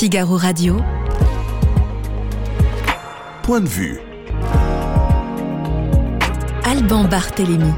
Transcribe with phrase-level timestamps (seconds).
[0.00, 0.78] Figaro Radio.
[3.42, 4.00] Point de vue.
[6.64, 7.70] Alban Barthélémy.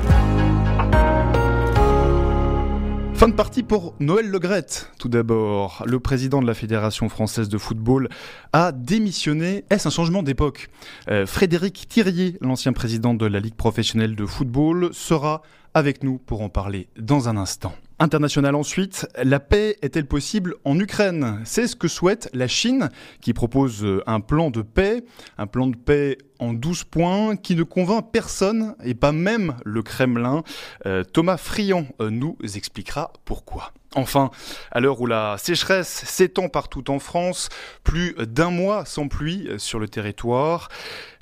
[3.14, 4.92] Fin de partie pour Noël Legrette.
[5.00, 8.08] Tout d'abord, le président de la Fédération française de football
[8.52, 9.64] a démissionné.
[9.70, 10.68] Est-ce un changement d'époque?
[11.10, 15.42] Euh, Frédéric Thirier, l'ancien président de la Ligue professionnelle de football, sera
[15.74, 17.74] avec nous pour en parler dans un instant.
[18.02, 21.40] International ensuite, la paix est-elle possible en Ukraine?
[21.44, 22.88] C'est ce que souhaite la Chine
[23.20, 25.04] qui propose euh, un plan de paix,
[25.38, 29.84] un plan de paix en 12 points qui ne convainc personne et pas même le
[29.84, 30.42] Kremlin.
[30.84, 33.70] Euh, Thomas Friand euh, nous expliquera pourquoi.
[33.94, 34.32] Enfin,
[34.72, 37.50] à l'heure où la sécheresse s'étend partout en France,
[37.84, 40.70] plus d'un mois sans pluie sur le territoire,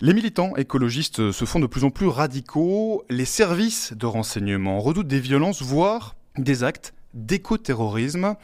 [0.00, 5.08] les militants écologistes se font de plus en plus radicaux, les services de renseignement redoutent
[5.08, 8.36] des violences, voire des actes d'éco-terrorisme.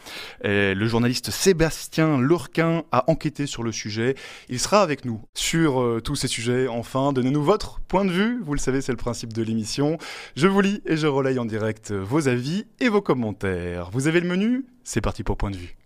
[0.43, 4.17] Le journaliste Sébastien Lurquin a enquêté sur le sujet.
[4.49, 6.67] Il sera avec nous sur euh, tous ces sujets.
[6.67, 8.41] Enfin, donnez-nous votre point de vue.
[8.43, 9.99] Vous le savez, c'est le principe de l'émission.
[10.35, 13.91] Je vous lis et je relaye en direct vos avis et vos commentaires.
[13.93, 14.67] Vous avez le menu?
[14.83, 15.77] C'est parti pour point de vue.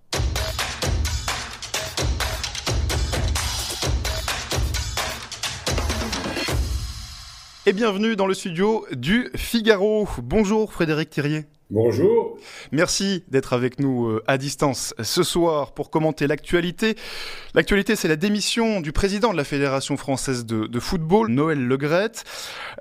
[7.67, 10.09] Et bienvenue dans le studio du Figaro.
[10.23, 11.45] Bonjour Frédéric Thirier.
[11.71, 12.37] Bonjour.
[12.73, 16.97] Merci d'être avec nous euh, à distance ce soir pour commenter l'actualité.
[17.55, 22.25] L'actualité, c'est la démission du président de la Fédération française de, football, Noël Legrette.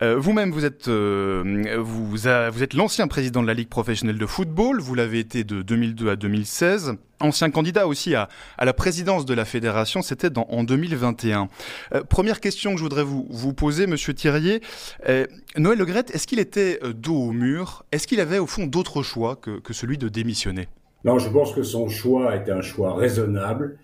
[0.02, 4.80] Euh, Vous-même, vous êtes, euh, vous êtes l'ancien président de la Ligue professionnelle de football.
[4.80, 6.95] Vous l'avez été de 2002 à 2016.
[7.20, 11.50] Ancien candidat aussi à, la présidence de la fédération, c'était en 2021.
[11.94, 14.61] Euh, première question que je voudrais vous, poser, Monsieur Thirier.
[15.08, 15.26] Euh,
[15.58, 17.86] Noël Legrette, est-ce qu'il était euh, dos au mur?
[17.92, 20.67] Est-ce qu'il avait au fond d'autres choix que, celui de démissionner?
[21.06, 23.78] Non, je pense que son choix est un choix raisonnable,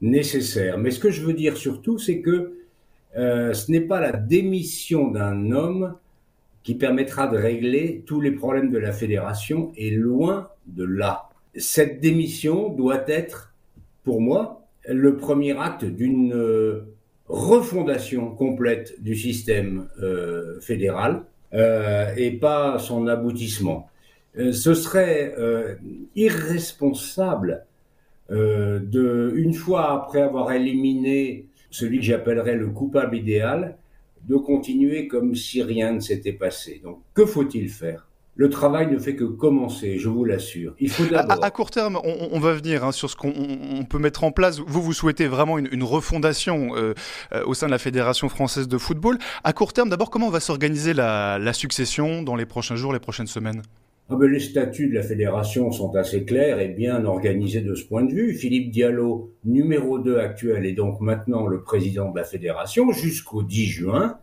[0.00, 0.78] nécessaire.
[0.78, 2.58] Mais ce que je veux dire surtout, c'est que
[3.16, 5.94] euh, ce n'est pas la démission d'un homme
[6.62, 11.28] qui permettra de régler tous les problèmes de la fédération, et loin de là.
[11.56, 13.52] Cette démission doit être,
[14.04, 16.82] pour moi, le premier acte d'une euh,
[17.28, 23.88] refondation complète du système euh, fédéral euh, et pas son aboutissement.
[24.34, 25.34] Ce serait
[26.16, 27.66] irresponsable
[28.30, 33.76] de, une fois après avoir éliminé celui que j'appellerais le coupable idéal,
[34.26, 36.80] de continuer comme si rien ne s'était passé.
[36.82, 38.08] Donc, que faut-il faire?
[38.34, 40.74] Le travail ne fait que commencer, je vous l'assure.
[40.80, 41.42] Il faut à, d'abord.
[41.44, 43.98] à- à court terme, on, on va venir hein, sur ce qu'on on- on peut
[43.98, 44.58] mettre en place.
[44.58, 46.94] Vous, vous souhaitez vraiment une, une refondation euh,
[47.34, 49.18] euh, au sein de la Fédération française de football.
[49.44, 53.00] À court terme, d'abord, comment va s'organiser la, la succession dans les prochains jours, les
[53.00, 53.62] prochaines semaines?
[54.08, 57.84] Ah ben, les statuts de la fédération sont assez clairs et bien organisés de ce
[57.84, 58.34] point de vue.
[58.34, 63.66] Philippe Diallo, numéro 2 actuel, est donc maintenant le président de la fédération jusqu'au 10
[63.66, 64.16] juin.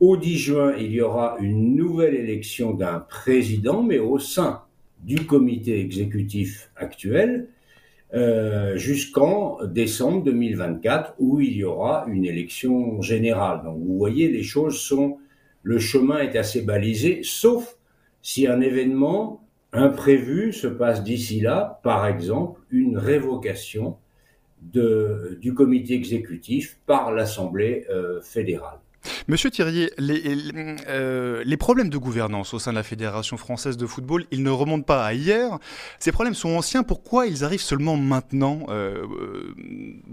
[0.00, 4.62] Au 10 juin, il y aura une nouvelle élection d'un président, mais au sein
[5.02, 7.48] du comité exécutif actuel,
[8.14, 13.62] euh, jusqu'en décembre 2024, où il y aura une élection générale.
[13.64, 15.18] Donc vous voyez, les choses sont,
[15.64, 17.76] le chemin est assez balisé, sauf
[18.22, 19.42] si un événement
[19.72, 23.96] imprévu se passe d'ici là, par exemple une révocation
[24.62, 28.78] du comité exécutif par l'Assemblée euh, fédérale.
[29.30, 29.90] Monsieur les,
[30.88, 34.48] euh, les problèmes de gouvernance au sein de la Fédération française de football, ils ne
[34.48, 35.58] remontent pas à hier.
[35.98, 36.82] Ces problèmes sont anciens.
[36.82, 39.54] Pourquoi ils arrivent seulement maintenant Euh, euh,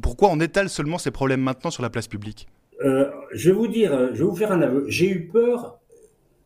[0.02, 2.50] Pourquoi on étale seulement ces problèmes maintenant sur la place publique?
[2.82, 4.84] Je vais vous dire, je vais vous faire un aveu.
[4.90, 5.80] J'ai eu peur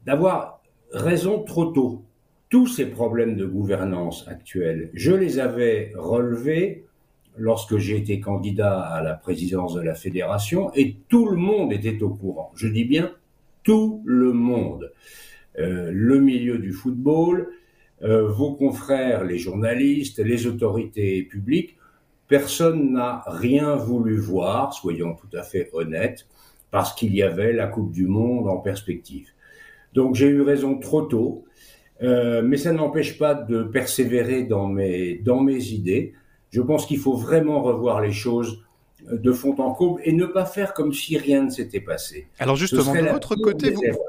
[0.05, 0.61] d'avoir
[0.93, 2.05] raison trop tôt.
[2.49, 6.85] Tous ces problèmes de gouvernance actuels, je les avais relevés
[7.39, 12.03] lorsque j'ai été candidat à la présidence de la fédération et tout le monde était
[12.03, 12.51] au courant.
[12.55, 13.11] Je dis bien
[13.63, 14.91] tout le monde.
[15.57, 17.49] Euh, le milieu du football,
[18.03, 21.77] euh, vos confrères, les journalistes, les autorités publiques,
[22.27, 26.27] personne n'a rien voulu voir, soyons tout à fait honnêtes,
[26.71, 29.29] parce qu'il y avait la Coupe du Monde en perspective.
[29.93, 31.45] Donc j'ai eu raison trop tôt,
[32.01, 36.13] euh, mais ça n'empêche pas de persévérer dans mes, dans mes idées.
[36.51, 38.63] Je pense qu'il faut vraiment revoir les choses
[39.09, 42.27] de fond en comble et ne pas faire comme si rien ne s'était passé.
[42.39, 43.99] Alors justement, de votre côté, vous, erreurs.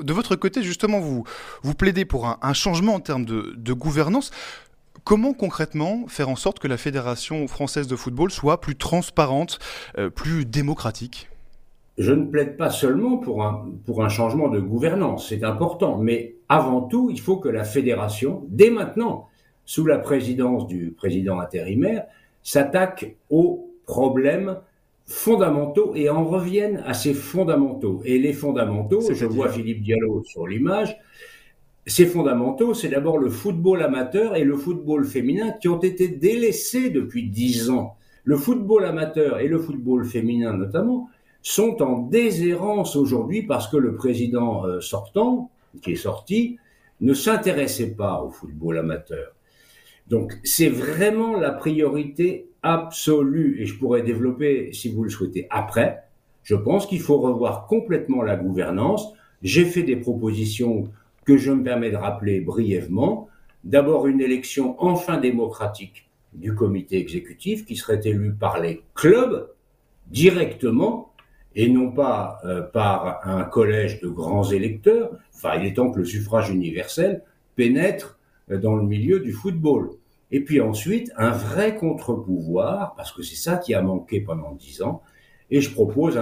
[0.00, 1.24] de votre côté, justement, vous,
[1.62, 4.30] vous plaidez pour un, un changement en termes de, de gouvernance.
[5.04, 9.58] Comment concrètement faire en sorte que la Fédération française de football soit plus transparente,
[9.98, 11.28] euh, plus démocratique?
[11.98, 16.36] Je ne plaide pas seulement pour un, pour un changement de gouvernance, c'est important, mais
[16.48, 19.28] avant tout, il faut que la fédération, dès maintenant,
[19.66, 22.06] sous la présidence du président intérimaire,
[22.42, 24.56] s'attaquent aux problèmes
[25.04, 28.00] fondamentaux et en reviennent à ces fondamentaux.
[28.04, 30.96] Et les fondamentaux, je vois Philippe Diallo sur l'image,
[31.88, 36.90] ces fondamentaux, c'est d'abord le football amateur et le football féminin qui ont été délaissés
[36.90, 37.96] depuis dix ans.
[38.24, 41.08] Le football amateur et le football féminin notamment
[41.42, 45.48] sont en déshérence aujourd'hui parce que le président euh, sortant,
[45.80, 46.58] qui est sorti,
[47.00, 49.35] ne s'intéressait pas au football amateur.
[50.08, 56.04] Donc c'est vraiment la priorité absolue et je pourrais développer si vous le souhaitez après.
[56.42, 59.12] Je pense qu'il faut revoir complètement la gouvernance.
[59.42, 60.88] J'ai fait des propositions
[61.24, 63.28] que je me permets de rappeler brièvement.
[63.64, 69.48] D'abord une élection enfin démocratique du comité exécutif qui serait élu par les clubs
[70.08, 71.12] directement
[71.56, 75.10] et non pas euh, par un collège de grands électeurs.
[75.34, 77.22] Enfin, il est temps que le suffrage universel
[77.56, 78.15] pénètre
[78.48, 79.90] dans le milieu du football.
[80.30, 84.82] Et puis ensuite, un vrai contre-pouvoir, parce que c'est ça qui a manqué pendant dix
[84.82, 85.02] ans,
[85.50, 86.20] et je propose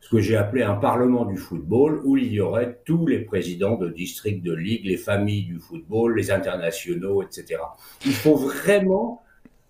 [0.00, 3.76] ce que j'ai appelé un parlement du football, où il y aurait tous les présidents
[3.76, 7.60] de districts de ligue, les familles du football, les internationaux, etc.
[8.06, 9.22] Il faut vraiment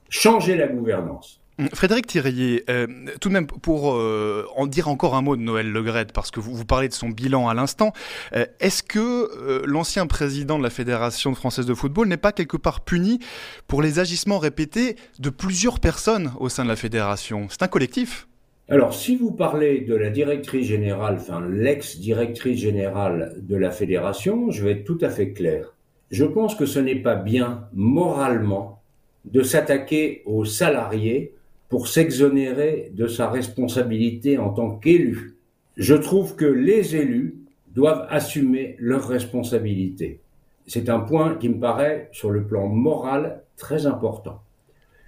[0.08, 1.40] changer la gouvernance.
[1.74, 2.86] Frédéric Thirier, euh,
[3.20, 6.40] tout de même pour euh, en dire encore un mot de Noël Legrette, parce que
[6.40, 7.92] vous, vous parlez de son bilan à l'instant,
[8.34, 12.80] euh, est-ce que l'ancien président de la Fédération française de football n'est pas quelque part
[12.80, 13.20] puni
[13.66, 17.46] pour les agissements répétés de plusieurs personnes au sein de la fédération?
[17.50, 18.26] C'est un collectif
[18.72, 24.64] alors, si vous parlez de la directrice générale, enfin l'ex-directrice générale de la fédération, je
[24.64, 25.74] vais être tout à fait clair.
[26.12, 28.80] Je pense que ce n'est pas bien moralement
[29.24, 31.34] de s'attaquer aux salariés
[31.70, 35.36] pour s'exonérer de sa responsabilité en tant qu'élu.
[35.76, 37.36] Je trouve que les élus
[37.74, 40.20] doivent assumer leurs responsabilités.
[40.66, 44.42] C'est un point qui me paraît, sur le plan moral, très important.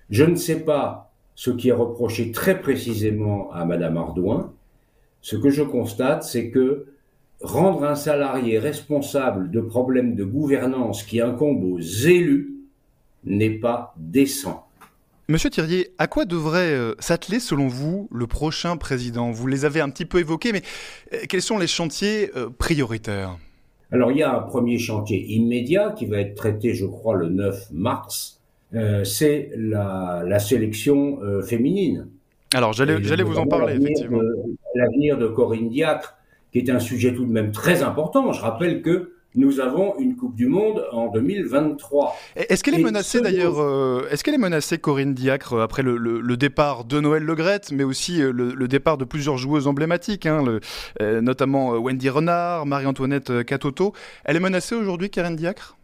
[0.08, 4.52] Je ne sais pas ce qui est reproché très précisément à Madame Ardouin.
[5.20, 6.86] Ce que je constate, c'est que
[7.40, 12.54] rendre un salarié responsable de problèmes de gouvernance qui incombent aux élus
[13.24, 14.66] n'est pas décent.
[15.28, 19.30] Monsieur Thirier, à quoi devrait euh, s'atteler selon vous le prochain président?
[19.30, 20.62] Vous les avez un petit peu évoqués, mais
[21.12, 23.36] euh, quels sont les chantiers euh, prioritaires?
[23.92, 27.28] Alors il y a un premier chantier immédiat qui va être traité, je crois, le
[27.28, 28.40] 9 mars.
[29.04, 32.08] c'est la, sélection féminine.
[32.54, 34.20] Alors j'allais vous en parler, effectivement.
[34.74, 36.16] L'avenir de Corinne Diacre,
[36.52, 38.32] qui est un sujet tout de même très important.
[38.32, 42.14] Je rappelle que nous avons une Coupe du Monde en 2023.
[42.36, 46.36] Est-ce qu'elle est menacée d'ailleurs euh, Est-ce qu'elle est menacée, Corinne Diacre, euh, après le,
[46.36, 50.60] départ de Noël Legrette, mais aussi euh, le, départ de plusieurs joueuses emblématiques, hein,
[51.00, 53.92] notamment Wendy Renard, Marie-Antoinette Catoto
[54.24, 55.76] Elle est menacée aujourd'hui, Corinne Diacre?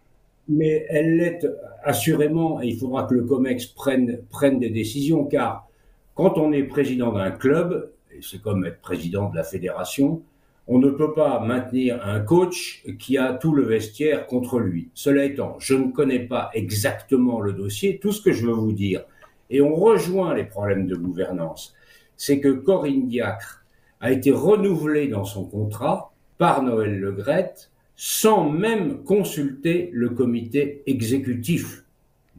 [0.49, 1.47] Mais elle l'est
[1.85, 5.69] assurément, et il faudra que le COMEX prenne, prenne des décisions, car
[6.15, 10.23] quand on est président d'un club, et c'est comme être président de la fédération,
[10.69, 14.91] on ne peut pas maintenir un coach qui a tout le vestiaire contre lui.
[14.93, 17.99] Cela étant, je ne connais pas exactement le dossier.
[17.99, 19.03] Tout ce que je veux vous dire,
[19.49, 21.75] et on rejoint les problèmes de gouvernance,
[22.19, 23.65] c'est que Corinne Diacre
[24.01, 31.85] a été renouvelée dans son contrat par Noël Legrette sans même consulter le comité exécutif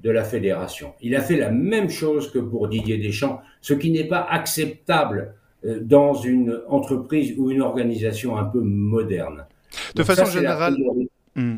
[0.01, 0.93] de la fédération.
[1.01, 5.33] Il a fait la même chose que pour Didier Deschamps, ce qui n'est pas acceptable
[5.63, 9.45] dans une entreprise ou une organisation un peu moderne.
[9.95, 10.75] De façon générale.
[11.35, 11.57] Hmm.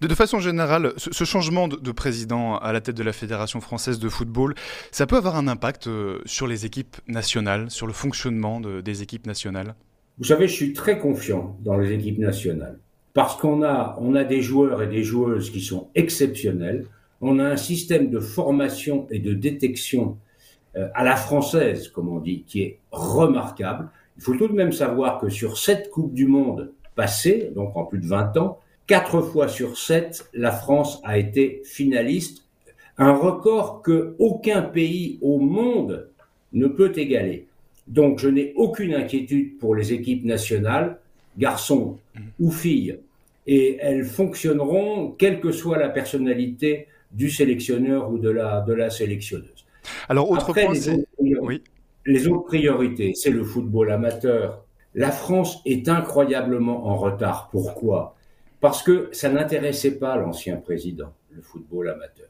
[0.00, 4.08] De, façon générale, ce, changement de, président à la tête de la Fédération française de
[4.08, 4.54] football,
[4.90, 9.26] ça peut avoir un impact euh, sur les équipes nationales, sur le fonctionnement des équipes
[9.26, 9.74] nationales?
[10.18, 12.78] Vous savez, je suis très confiant dans les équipes nationales
[13.16, 16.86] parce qu'on a, on a des joueurs et des joueuses qui sont exceptionnels.
[17.22, 20.25] On a un système de formation et de détection euh,
[20.94, 23.88] à la française, comme on dit, qui est remarquable.
[24.16, 27.84] Il faut tout de même savoir que sur cette Coupe du Monde passée, donc en
[27.84, 32.44] plus de 20 ans, quatre fois sur sept, la France a été finaliste,
[32.98, 36.08] un record que aucun pays au monde
[36.52, 37.46] ne peut égaler.
[37.86, 40.98] Donc je n'ai aucune inquiétude pour les équipes nationales,
[41.38, 41.98] garçons
[42.40, 42.98] ou filles,
[43.46, 48.90] et elles fonctionneront quelle que soit la personnalité du sélectionneur ou de la, de la
[48.90, 49.55] sélectionneuse.
[50.08, 50.72] Alors, autre point,
[52.06, 54.64] Les autres priorités, c'est le football amateur.
[54.94, 57.48] La France est incroyablement en retard.
[57.50, 58.16] Pourquoi?
[58.60, 62.28] Parce que ça n'intéressait pas l'ancien président, le football amateur.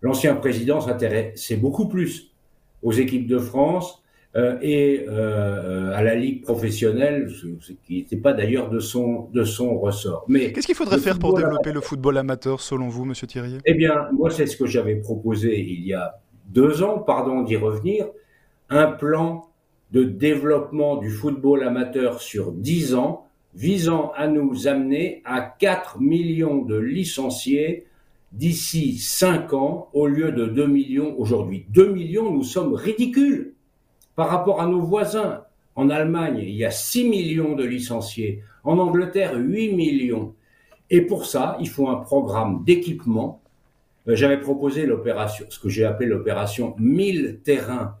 [0.00, 2.30] L'ancien président s'intéressait beaucoup plus
[2.82, 4.02] aux équipes de France
[4.36, 9.42] euh, et euh, à la ligue professionnelle, ce qui n'était pas d'ailleurs de son, de
[9.42, 10.24] son ressort.
[10.28, 13.58] Mais qu'est-ce qu'il faudrait faire pour développer le football amateur, selon vous, Monsieur Thierry?
[13.64, 17.56] Eh bien, moi, c'est ce que j'avais proposé il y a deux ans, pardon d'y
[17.56, 18.08] revenir,
[18.70, 19.48] un plan
[19.92, 26.62] de développement du football amateur sur dix ans visant à nous amener à 4 millions
[26.62, 27.86] de licenciés
[28.32, 31.64] d'ici 5 ans au lieu de 2 millions aujourd'hui.
[31.70, 33.54] 2 millions, nous sommes ridicules
[34.14, 35.44] par rapport à nos voisins.
[35.76, 38.42] En Allemagne, il y a 6 millions de licenciés.
[38.64, 40.34] En Angleterre, 8 millions.
[40.90, 43.40] Et pour ça, il faut un programme d'équipement.
[44.08, 47.96] Euh, j'avais proposé l'opération, ce que j'ai appelé l'opération 1000 terrains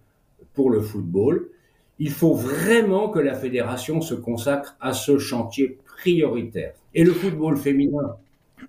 [0.54, 1.50] pour le football.
[1.98, 6.74] Il faut vraiment que la fédération se consacre à ce chantier prioritaire.
[6.94, 8.16] Et le football féminin,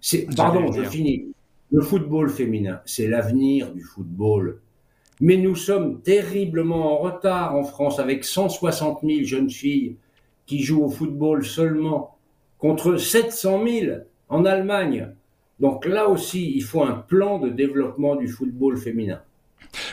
[0.01, 1.27] c'est, pardon, je finis.
[1.71, 4.59] Le football féminin, c'est l'avenir du football.
[5.21, 9.95] Mais nous sommes terriblement en retard en France avec 160 000 jeunes filles
[10.47, 12.17] qui jouent au football seulement
[12.57, 13.97] contre 700 000
[14.29, 15.13] en Allemagne.
[15.59, 19.21] Donc là aussi, il faut un plan de développement du football féminin.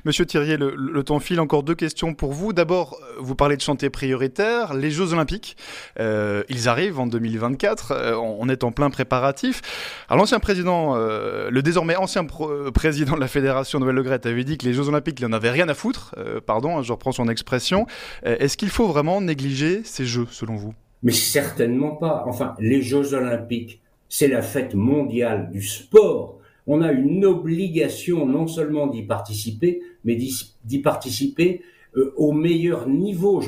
[0.04, 1.40] Monsieur Thierry, le, temps file.
[1.40, 2.52] Encore deux questions pour vous.
[2.52, 5.56] D'abord, euh, vous parlez de chantier prioritaire, les Jeux Olympiques.
[6.00, 7.92] Euh, ils arrivent en 2024.
[7.92, 9.62] Euh, on est en plein préparatif.
[10.08, 12.24] Alors, l'ancien président, le désormais ancien
[12.72, 15.50] président de la Fédération Noël Le avait dit que les Jeux Olympiques, il n'en avait
[15.50, 16.14] rien à foutre.
[16.46, 17.86] pardon, hein, je reprends son expression.
[18.22, 20.74] Est-ce qu'il faut vraiment négliger ces Jeux, selon vous?
[21.02, 22.24] Mais certainement pas.
[22.26, 26.36] Enfin, les Jeux Olympiques, c'est la fête mondiale du sport
[26.66, 31.62] on a une obligation non seulement d'y participer, mais d'y participer
[31.96, 33.42] euh, au meilleur niveau.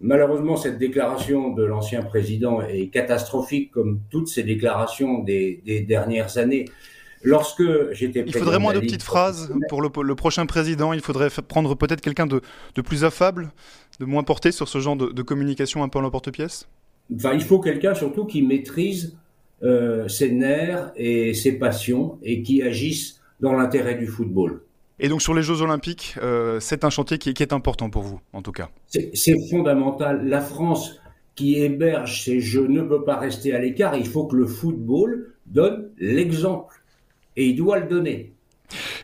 [0.00, 6.66] Malheureusement, cette déclaration de l'ancien président est catastrophique, comme toutes ces déclarations des, dernières années.
[7.24, 10.92] Lorsque j'étais Il faudrait moins de petites phrases pour le, prochain président.
[10.92, 12.40] Il faudrait prendre peut-être quelqu'un de,
[12.82, 13.50] plus affable,
[13.98, 16.68] de moins porté sur ce genre de, communication un peu en l'emporte-pièce?
[17.12, 19.18] Enfin, Il faut quelqu'un surtout qui maîtrise
[19.60, 24.62] ses nerfs et ses passions et qui agissent dans l'intérêt du football.
[25.00, 28.20] Et donc sur les Jeux Olympiques, euh, c'est un chantier qui, est important pour vous,
[28.32, 28.70] en tout cas.
[28.86, 30.26] C'est fondamental.
[30.26, 31.00] La France,
[31.36, 33.94] qui héberge ces Jeux, ne peut pas rester à l'écart.
[33.96, 36.82] Il faut que le football donne l'exemple.
[37.36, 38.32] Et il doit le donner.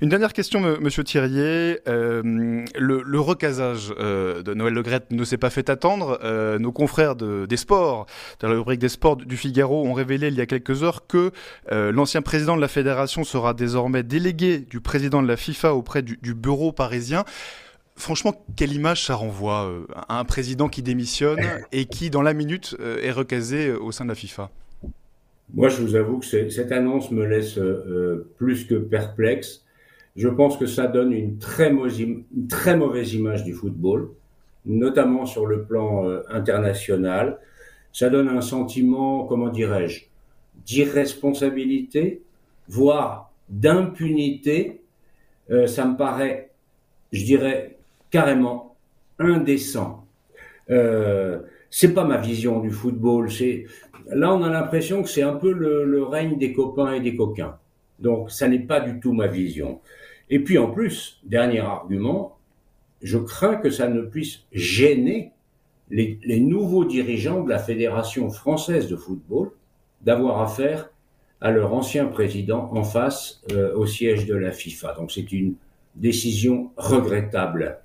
[0.00, 1.80] Une dernière question, Monsieur Thierrier.
[1.88, 6.18] Euh, le, recasage euh, de Noël Legrette ne s'est pas fait attendre.
[6.22, 8.06] Euh, nos confrères des sports,
[8.40, 11.32] de la rubrique des sports du Figaro, ont révélé il y a quelques heures que
[11.70, 16.34] l'ancien président de la fédération sera désormais délégué du président de la FIFA auprès du,
[16.34, 17.24] bureau parisien.
[17.96, 19.72] Franchement, quelle image ça renvoie
[20.08, 21.40] à un président qui démissionne
[21.72, 24.50] et qui, dans la minute, est recasé au sein de la FIFA?
[25.52, 27.58] Moi, je vous avoue que cette annonce me laisse
[28.38, 29.64] plus que perplexe.
[30.16, 34.10] Je pense que ça donne une très, mauvaise image du football,
[34.64, 37.38] notamment sur le plan euh, international.
[37.92, 40.04] Ça donne un sentiment, comment dirais-je,
[40.64, 42.22] d'irresponsabilité,
[42.68, 44.80] voire d'impunité.
[45.50, 46.50] Euh, ça me paraît,
[47.12, 47.76] je dirais,
[48.10, 48.76] carrément
[49.18, 50.06] indécent.
[50.70, 53.32] Euh, c'est pas ma vision du football.
[53.32, 53.66] C'est
[54.08, 57.56] là, on a l'impression que c'est un peu le règne des copains et des coquins.
[57.98, 59.80] Donc, ça n'est pas du tout ma vision.
[60.30, 62.38] Et puis en plus, dernier argument,
[63.02, 65.32] je crains que ça ne puisse gêner
[65.90, 69.50] les, nouveaux dirigeants de la Fédération française de football
[70.00, 70.90] d'avoir affaire
[71.40, 74.94] à leur ancien président en face euh, au siège de la FIFA.
[74.94, 75.54] Donc c'est une
[75.94, 77.78] décision regrettable.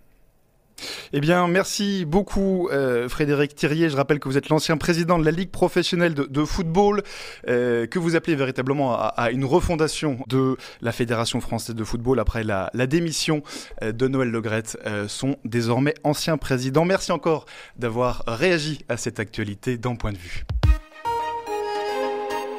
[1.11, 3.89] Eh bien, merci beaucoup, euh, Frédéric Thirier.
[3.89, 7.01] Je rappelle que vous êtes l'ancien président de la Ligue professionnelle de, football,
[7.47, 12.43] euh, que vous appelez véritablement à, une refondation de la Fédération française de football après
[12.43, 13.41] la, démission
[13.83, 16.85] euh, de Noël Legrette, son désormais ancien président.
[16.85, 17.45] Merci encore
[17.77, 20.45] d'avoir réagi à cette actualité dans Point de vue.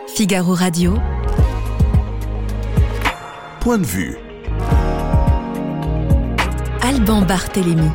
[0.09, 0.99] Figaro Radio.
[3.61, 4.17] Point de vue.
[6.83, 7.91] Alban Barthélémy.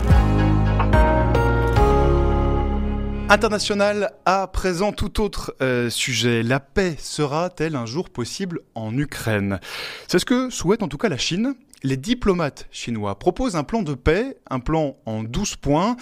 [3.28, 6.44] International à présent tout autre euh, sujet.
[6.44, 9.60] La paix sera-t-elle un jour possible en Ukraine?
[10.08, 11.56] C'est ce que souhaite en tout cas la Chine.
[11.82, 15.98] Les diplomates chinois proposent un plan de paix, un plan en 12 points.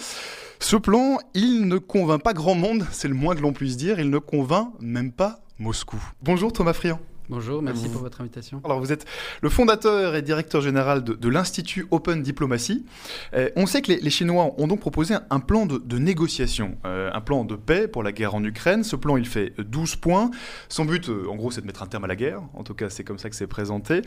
[0.60, 3.98] Ce plan, il ne convainc pas grand monde, c'est le moins que l'on puisse dire,
[3.98, 6.02] il ne convainc même pas Moscou.
[6.22, 7.00] Bonjour Thomas Friand.
[7.30, 8.60] Bonjour, merci pour votre invitation.
[8.64, 9.06] Alors vous êtes
[9.40, 12.84] le fondateur et directeur général de, l'Institut Open Diplomacy.
[13.32, 17.20] Euh, on sait que les, Chinois ont donc proposé un, plan de, négociation, euh, un
[17.22, 18.84] plan de paix pour la guerre en Ukraine.
[18.84, 20.30] Ce plan, il fait 12 points.
[20.68, 22.42] Son but, euh, en gros, c'est de mettre un terme à la guerre.
[22.52, 24.02] En tout cas, c'est comme ça que c'est présenté.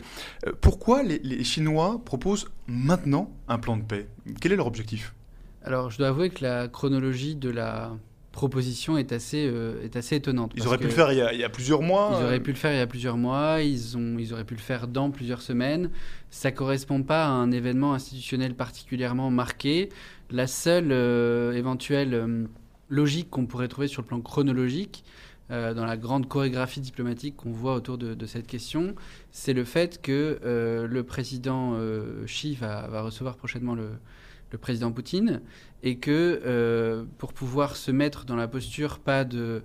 [0.60, 4.06] pourquoi les, les Chinois proposent maintenant un plan de paix?
[4.40, 5.12] Quel est leur objectif?
[5.64, 7.90] Alors, je dois avouer que la chronologie de la
[8.38, 10.52] proposition est assez, euh, est assez étonnante.
[10.54, 12.16] Ils auraient pu le faire il y, a, plusieurs mois.
[12.20, 14.54] Ils auraient pu le faire il y a plusieurs mois, ils, ont, ils auraient pu
[14.54, 15.90] le faire dans plusieurs semaines.
[16.30, 19.88] Ça correspond pas à un événement institutionnel particulièrement marqué.
[20.30, 20.92] La seule
[21.56, 22.48] éventuelle
[22.88, 25.04] logique qu'on pourrait trouver sur le plan chronologique,
[25.50, 28.94] euh, dans la grande chorégraphie diplomatique qu'on voit autour de, cette question,
[29.30, 33.88] c'est le fait que euh, le président euh, Xi va, recevoir prochainement le,
[34.56, 35.42] président Poutine
[35.82, 39.62] et que pour pouvoir se mettre dans la posture pas de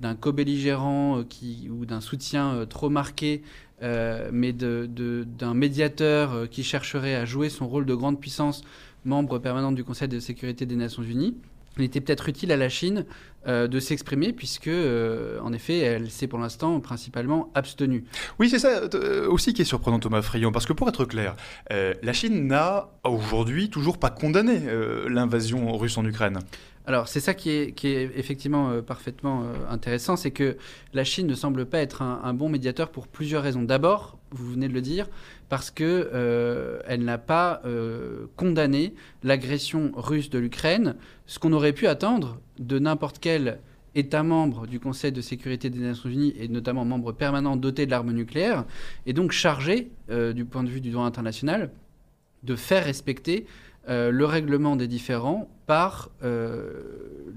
[0.00, 3.42] d'un co-belligérant qui, ou d'un soutien trop marqué,
[3.80, 8.62] mais d'un médiateur qui chercherait à jouer son rôle de grande puissance,
[9.04, 11.36] membre permanent du Conseil de sécurité des Nations Unies,
[11.78, 13.06] il était peut-être utile à la Chine
[13.46, 18.04] euh, de s'exprimer puisque, euh, en effet, elle s'est pour l'instant principalement abstenue.
[18.38, 21.34] Oui, c'est ça euh, aussi qui est surprenant, Thomas Friand, parce que pour être clair,
[21.70, 24.60] la Chine n'a aujourd'hui toujours pas condamné
[25.08, 26.38] l'invasion russe en Ukraine.
[26.86, 27.84] Alors c'est ça qui est,
[28.16, 30.56] effectivement parfaitement intéressant, c'est que
[30.92, 33.62] la Chine ne semble pas être un, bon médiateur pour plusieurs raisons.
[33.62, 35.08] D'abord, vous venez de le dire,
[35.48, 37.62] parce que elle n'a pas
[38.34, 40.96] condamné l'agression russe de l'Ukraine,
[41.26, 43.60] ce qu'on aurait pu attendre de n'importe quel
[43.94, 47.90] État membre du Conseil de sécurité des Nations Unies et notamment membre permanent doté de
[47.90, 48.64] l'arme nucléaire,
[49.06, 51.70] et donc chargé, euh, du point de vue du droit international,
[52.42, 53.50] de faire respecter euh,
[53.88, 56.70] le règlement des différends par euh,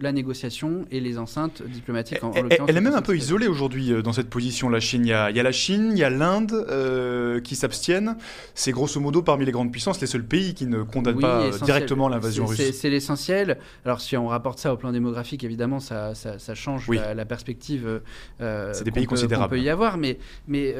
[0.01, 2.23] la négociation et les enceintes diplomatiques.
[2.23, 5.05] En, elle, elle est même un peu isolée aujourd'hui euh, dans cette position, la Chine.
[5.05, 8.17] Il y a, la Chine, il y a l'Inde qui s'abstiennent.
[8.55, 12.09] C'est grosso modo parmi les grandes puissances les seuls pays qui ne condamnent pas directement
[12.09, 12.71] l'invasion russe.
[12.73, 13.57] C'est l'essentiel.
[13.85, 18.01] Alors si on rapporte ça au plan démographique, évidemment, ça, ça, change la, perspective.
[18.39, 19.51] c'est des pays considérables.
[19.51, 20.75] peut y avoir, mais, mais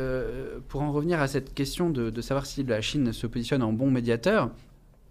[0.68, 3.72] pour en revenir à cette question de, de savoir si la Chine se positionne en
[3.72, 4.50] bon médiateur,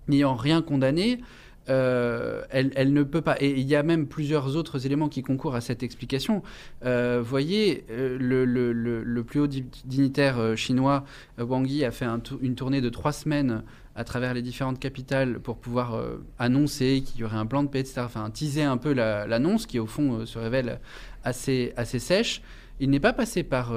[0.09, 1.21] n'ayant rien condamné,
[1.69, 3.37] euh, elle, ne peut pas.
[3.41, 6.43] Et il y a même plusieurs autres éléments qui concourent à cette explication.
[6.85, 11.05] Euh, voyez, euh, le, plus haut dignitaire chinois,
[11.39, 12.07] Wang Yi, a fait
[12.41, 13.63] une tournée de trois semaines
[13.97, 16.01] à travers les différentes capitales pour pouvoir
[16.39, 18.03] annoncer qu'il y aurait un plan de paix, etc.
[18.05, 20.81] Enfin, teaser un peu l'annonce qui, au fond, se révèle
[21.23, 22.43] assez, sèche.
[22.81, 23.73] Il n'est pas passé par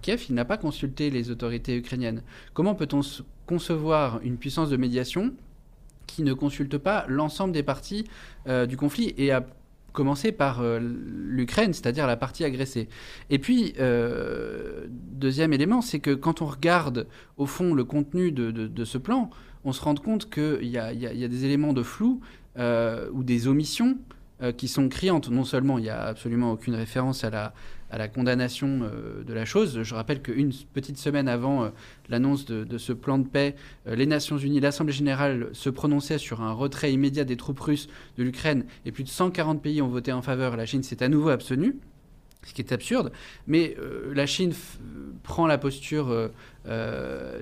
[0.00, 2.22] Kiev, il n'a pas consulté les autorités ukrainiennes.
[2.54, 3.02] Comment peut-on
[3.46, 5.34] concevoir une puissance de médiation
[6.06, 8.04] qui ne consulte pas l'ensemble des parties
[8.46, 9.44] euh, du conflit et à
[9.92, 12.88] commencer par euh, l'Ukraine, c'est-à-dire la partie agressée.
[13.30, 18.84] Et puis, euh, deuxième élément, c'est que quand on regarde au fond le contenu de,
[18.84, 19.30] ce plan,
[19.64, 22.20] on se rend compte qu'il y, a des éléments de flou
[22.58, 23.98] ou des omissions
[24.56, 25.30] qui sont criantes.
[25.30, 27.54] Non seulement il n'y a absolument aucune référence à la,
[27.92, 29.82] à la condamnation euh, de la chose.
[29.82, 31.68] Je rappelle qu'une petite semaine avant euh,
[32.08, 33.54] l'annonce de, ce plan de paix,
[33.86, 37.88] euh, les Nations Unies, l'Assemblée générale se prononçait sur un retrait immédiat des troupes russes
[38.16, 40.56] de l'Ukraine et plus de 140 pays ont voté en faveur.
[40.56, 41.76] La Chine s'est à nouveau abstenue
[42.44, 43.12] ce qui est absurde.
[43.46, 43.76] Mais
[44.12, 44.52] la Chine
[45.22, 46.30] prend la posture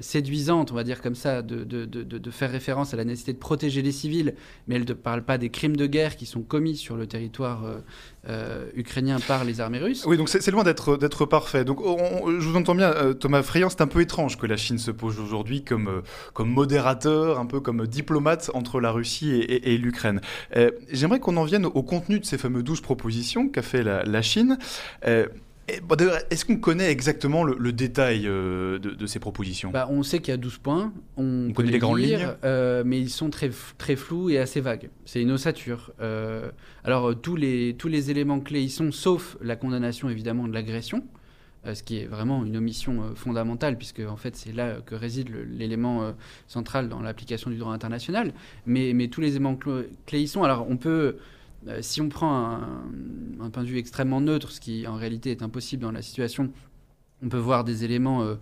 [0.00, 3.92] séduisante, on va dire comme ça, de, faire référence à la nécessité de protéger les
[3.92, 4.34] civils,
[4.66, 7.64] mais elle ne parle pas des crimes de guerre qui sont commis sur le territoire
[8.28, 10.04] euh, ukrainien par les armées russes.
[10.06, 11.64] Oui, donc c'est loin d'être parfait.
[11.64, 14.76] Donc je vous entends bien, euh, Thomas Friand, c'est un peu étrange que la Chine
[14.76, 16.02] se pose aujourd'hui comme,
[16.38, 20.20] euh, modérateur, un peu comme diplomate entre la Russie et, l'Ukraine.
[20.90, 24.58] J'aimerais qu'on en vienne au contenu de ces fameuses douze propositions qu'a fait la Chine.
[26.30, 29.70] Est-ce qu'on connaît exactement le, détail euh, de, ces propositions?
[29.70, 30.92] Bah, On sait qu'il y a 12 points.
[31.16, 32.28] On, connaît les, grandes lignes.
[32.44, 34.90] Euh, mais ils sont très, très flous et assez vagues.
[35.04, 35.92] C'est une ossature.
[36.00, 36.50] Euh,
[36.84, 41.04] alors, tous les, tous les éléments clés y sont, sauf la condamnation évidemment de l'agression.
[41.72, 46.14] ce qui est vraiment une omission fondamentale, puisque en fait c'est là que réside l'élément
[46.48, 48.32] central dans l'application du droit international.
[48.66, 50.42] Mais, mais tous les éléments clés y sont.
[50.42, 51.16] Alors on peut
[51.80, 52.60] si on prend
[53.40, 56.50] un, point de vue extrêmement neutre, ce qui en réalité est impossible dans la situation,
[57.22, 58.36] on peut voir des éléments euh,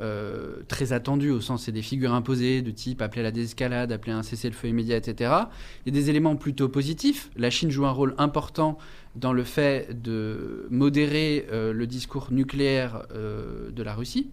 [0.00, 4.12] euh, très attendus au sens c'est des figures imposées de type appeler la désescalade, appeler
[4.12, 5.32] à un cessez-le-feu immédiat, etc.
[5.84, 7.30] Il y a des éléments plutôt positifs.
[7.36, 8.78] La Chine joue un rôle important
[9.16, 14.30] dans le fait de modérer le discours nucléaire de la Russie.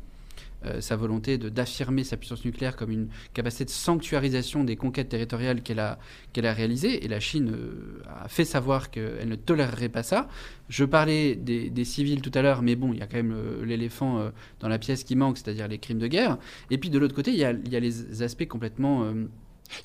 [0.65, 5.61] Euh, sa volonté d'affirmer sa puissance nucléaire comme une capacité de sanctuarisation des conquêtes territoriales
[5.61, 5.99] qu'elle a,
[6.33, 7.05] qu'elle a réalisées.
[7.05, 10.27] Et la Chine euh, a fait savoir qu'elle ne tolérerait pas ça.
[10.67, 13.31] Je parlais des, des civils tout à l'heure, mais bon, il y a quand même
[13.31, 16.37] euh, l'éléphant dans la pièce qui manque, c'est-à-dire les crimes de guerre.
[16.71, 19.13] Et puis de l'autre côté, il y a, il y a les aspects complètement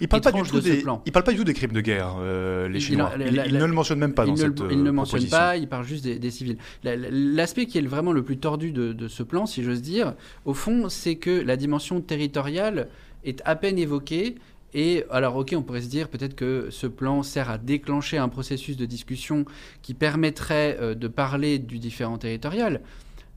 [0.01, 2.81] il parle pas du tout des, pas du tout des crimes de guerre, euh, les
[2.81, 3.13] Chinois.
[3.19, 5.85] Il, ne le mentionne même pas dans cette Il ne le mentionne pas, il parle
[5.85, 6.57] juste des, civils.
[6.83, 10.89] L'aspect qui est vraiment le plus tordu de, ce plan, si j'ose dire, au fond,
[10.89, 12.89] c'est que la dimension territoriale
[13.25, 14.37] est à peine évoquée
[14.75, 18.29] Et alors, ok, on pourrait se dire peut-être que ce plan sert à déclencher un
[18.29, 19.45] processus de discussion
[19.83, 22.81] qui permettrait euh, de parler du différent territorial.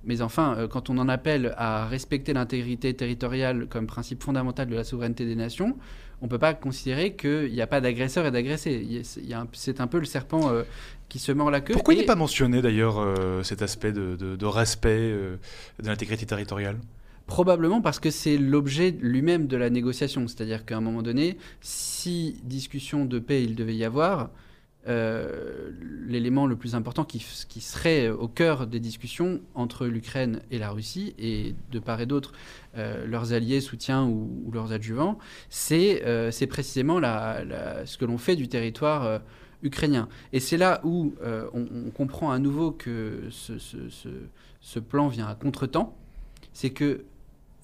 [0.03, 4.75] Mais enfin, euh, quand on en appelle à respecter l'intégrité territoriale comme principe fondamental de
[4.75, 5.77] la souveraineté des nations,
[6.21, 9.03] on ne peut pas considérer qu'il n'y a pas d'agresseur et d'agressé.
[9.53, 10.63] C'est un peu le serpent euh,
[11.09, 11.73] qui se mord la queue.
[11.73, 13.03] Pourquoi il n'est pas mentionné d'ailleurs
[13.43, 16.77] cet aspect de, de respect de l'intégrité territoriale?
[17.27, 20.27] Probablement parce que c'est l'objet lui-même de la négociation.
[20.27, 24.29] C'est-à-dire qu'à un moment donné, si discussion de paix il devait y avoir,
[24.87, 25.71] euh,
[26.07, 31.13] l'élément le plus important qui, serait au cœur des discussions entre l'Ukraine et la Russie,
[31.19, 32.31] et de part et d'autre
[32.77, 35.17] euh, leurs alliés, soutiens ou, leurs adjuvants,
[35.49, 39.21] c'est euh, précisément ce que l'on fait du territoire
[39.61, 40.07] ukrainien.
[40.31, 41.13] Et c'est là où
[41.53, 43.53] on, comprend à nouveau que ce,
[44.61, 45.97] ce plan vient à contretemps,
[46.53, 47.03] c'est que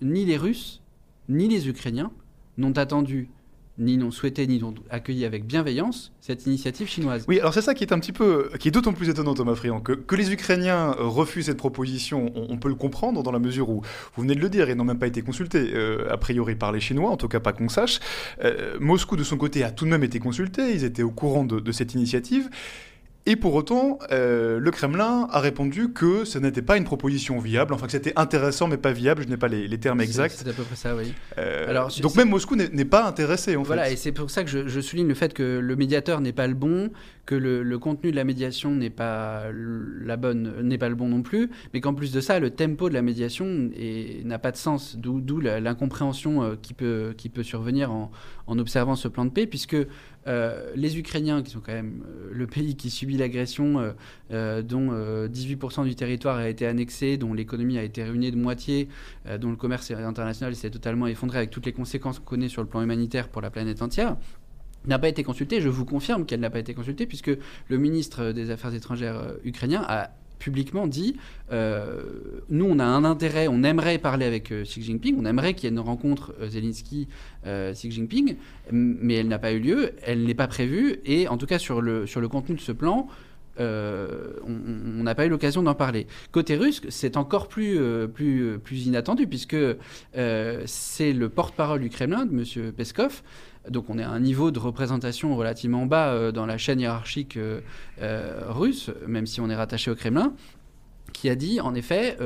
[0.02, 0.82] ni les Russes,
[1.30, 2.12] ni les Ukrainiens
[2.58, 3.30] n'ont attendu
[3.78, 7.26] ni n'ont souhaité ni n'ont accueilli avec bienveillance cette initiative chinoise.
[7.28, 9.56] Oui, alors c'est ça qui est un petit peu, qui est d'autant plus étonnant, Thomas
[9.56, 13.70] Friand, que, que les Ukrainiens refusent cette proposition, on, peut le comprendre dans la mesure
[13.70, 13.82] où,
[14.16, 16.72] vous venez de le dire, ils n'ont même pas été consultés, euh, a priori par
[16.72, 18.00] les Chinois, en tout cas pas qu'on sache.
[18.44, 21.44] Euh, Moscou, de son côté, a tout de même été consulté, ils étaient au courant
[21.44, 22.50] de cette initiative.
[23.26, 27.74] Et pour autant, euh, le Kremlin a répondu que ce n'était pas une proposition viable,
[27.74, 30.36] enfin que c'était intéressant mais pas viable, je n'ai pas les, termes exacts.
[30.44, 31.14] C'est à peu près ça, oui.
[31.38, 33.94] Euh, Alors, donc même Moscou n'est pas intéressé en voilà, fait.
[33.94, 36.48] et c'est pour ça que je, je, souligne le fait que le médiateur n'est pas
[36.48, 36.92] le bon,
[37.26, 41.22] que le, contenu de la médiation n'est pas la bonne, n'est pas le bon non
[41.22, 43.70] plus, mais qu'en plus de ça, le tempo de la médiation
[44.26, 48.12] n'a pas de sens, d'où l'incompréhension euh, qui peut, qui peut survenir en,
[48.48, 49.78] en, observant ce plan de paix, puisque
[50.28, 53.94] euh, les Ukrainiens, qui sont quand même euh, le pays qui subit l'agression,
[54.32, 58.88] dont 18% du territoire a été annexé, dont l'économie a été ruinée de moitié,
[59.40, 62.68] dont le commerce international s'est totalement effondré avec toutes les conséquences qu'on connaît sur le
[62.68, 64.18] plan humanitaire pour la planète entière,
[64.86, 65.62] n'a pas été consultée.
[65.62, 67.32] Je vous confirme qu'elle n'a pas été consultée puisque
[67.68, 70.12] le ministre des Affaires étrangères euh, ukrainien a
[70.44, 71.16] publiquement dit
[71.52, 72.04] euh,
[72.50, 75.66] nous on a un intérêt, on aimerait parler avec euh, Xi Jinping, on aimerait qu'il
[75.66, 78.36] y ait une rencontre Zelensky-Xi Jinping,
[78.72, 81.82] mais elle n'a pas eu lieu, elle n'est pas prévue et en tout cas sur
[81.82, 83.08] le, sur le contenu de ce plan,
[83.60, 86.08] on n'a pas eu l'occasion d'en parler.
[86.32, 87.80] Côté russe, c'est encore plus,
[88.12, 89.56] plus, plus inattendu, puisque
[90.66, 92.72] c'est le porte-parole du Kremlin, de M.
[92.72, 93.22] Peskov,
[93.70, 97.38] donc on est à un niveau de représentation relativement bas euh, dans la chaîne hiérarchique
[97.38, 97.62] euh,
[98.02, 100.34] euh, russe, même si on est rattaché au Kremlin,
[101.14, 102.18] qui a dit en effet...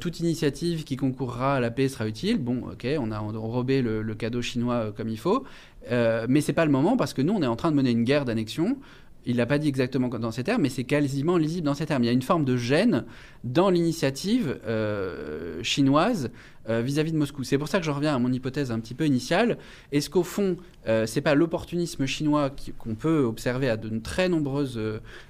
[0.00, 2.38] toute initiative qui concourra à la paix sera utile.
[2.38, 5.44] Bon, ok, on a enrobé le, cadeau chinois comme il faut,
[5.90, 8.04] mais c'est pas le moment parce que nous, on est en train de mener une
[8.04, 8.78] guerre d'annexion
[9.26, 12.04] il l'a pas dit exactement dans ces termes, mais c'est quasiment lisible dans ces termes.
[12.04, 13.04] Il y a une forme de gêne
[13.42, 16.30] dans l'initiative euh, chinoise
[16.68, 17.42] euh, vis-à-vis de Moscou.
[17.42, 19.58] C'est pour ça que je reviens à mon hypothèse un petit peu initiale.
[19.90, 24.80] Est-ce qu'au fond, euh, c'est pas l'opportunisme chinois qu'on peut observer à de très nombreuses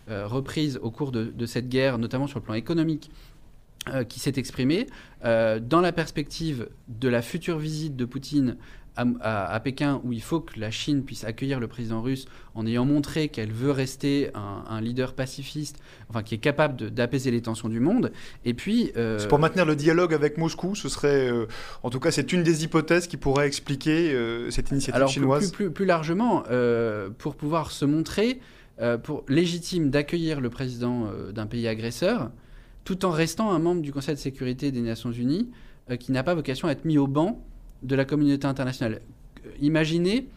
[0.09, 3.11] reprises au cours de, cette guerre, notamment sur le plan économique,
[4.09, 4.89] qui s'est exprimé
[5.23, 8.57] dans la perspective de la future visite de Poutine
[8.97, 12.85] à, Pékin où il faut que la Chine puisse accueillir le président russe en ayant
[12.85, 15.79] montré qu'elle veut rester un, leader pacifiste,
[16.09, 18.13] enfin qui est capable d'apaiser les tensions du monde.
[18.45, 20.75] Et puis, euh, c'est pour maintenir le dialogue avec Moscou.
[20.75, 21.47] Ce serait, euh,
[21.83, 25.51] en tout cas, c'est une des hypothèses qui pourrait expliquer euh, cette initiative alors, chinoise.
[25.51, 26.45] Plus, plus, plus largement,
[27.19, 28.41] pour pouvoir se montrer
[29.03, 32.31] pour légitime d'accueillir le président d'un pays agresseur,
[32.85, 35.51] tout en restant un membre du Conseil de sécurité des Nations Unies,
[35.99, 37.43] qui n'a pas vocation à être mis au banc
[37.83, 39.01] de la communauté internationale.
[39.61, 40.29] Imaginez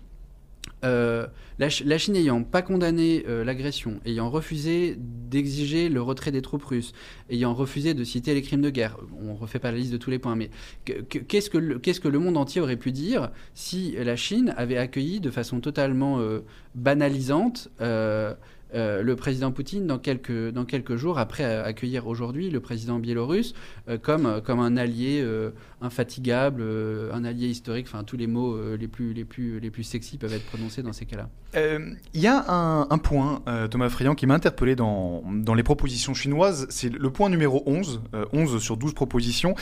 [0.86, 6.64] euh, la, Chine ayant pas condamné euh, l'agression, ayant refusé d'exiger le retrait des troupes
[6.64, 6.94] russes,
[7.30, 10.10] ayant refusé de citer les crimes de guerre, on refait pas la liste de tous
[10.10, 10.50] les points, mais
[10.86, 11.58] qu'est-ce que,
[12.08, 16.40] le, monde entier aurait pu dire si la Chine avait accueilli de façon totalement euh,
[16.76, 23.54] banalisante le président Poutine dans quelques, jours après accueillir aujourd'hui le président biélorusse
[24.02, 25.26] comme, un allié
[25.82, 26.64] infatigable,
[27.14, 30.34] un allié historique, enfin tous les mots les, plus, les, plus, les plus sexy peuvent
[30.34, 31.30] être prononcés dans ces cas-là.
[31.56, 36.68] Il y a un, point, Thomas Friand, qui m'a interpellé dans, dans les propositions chinoises,
[36.70, 38.02] c'est le point numéro 11,
[38.34, 39.56] 11 sur 12 propositions,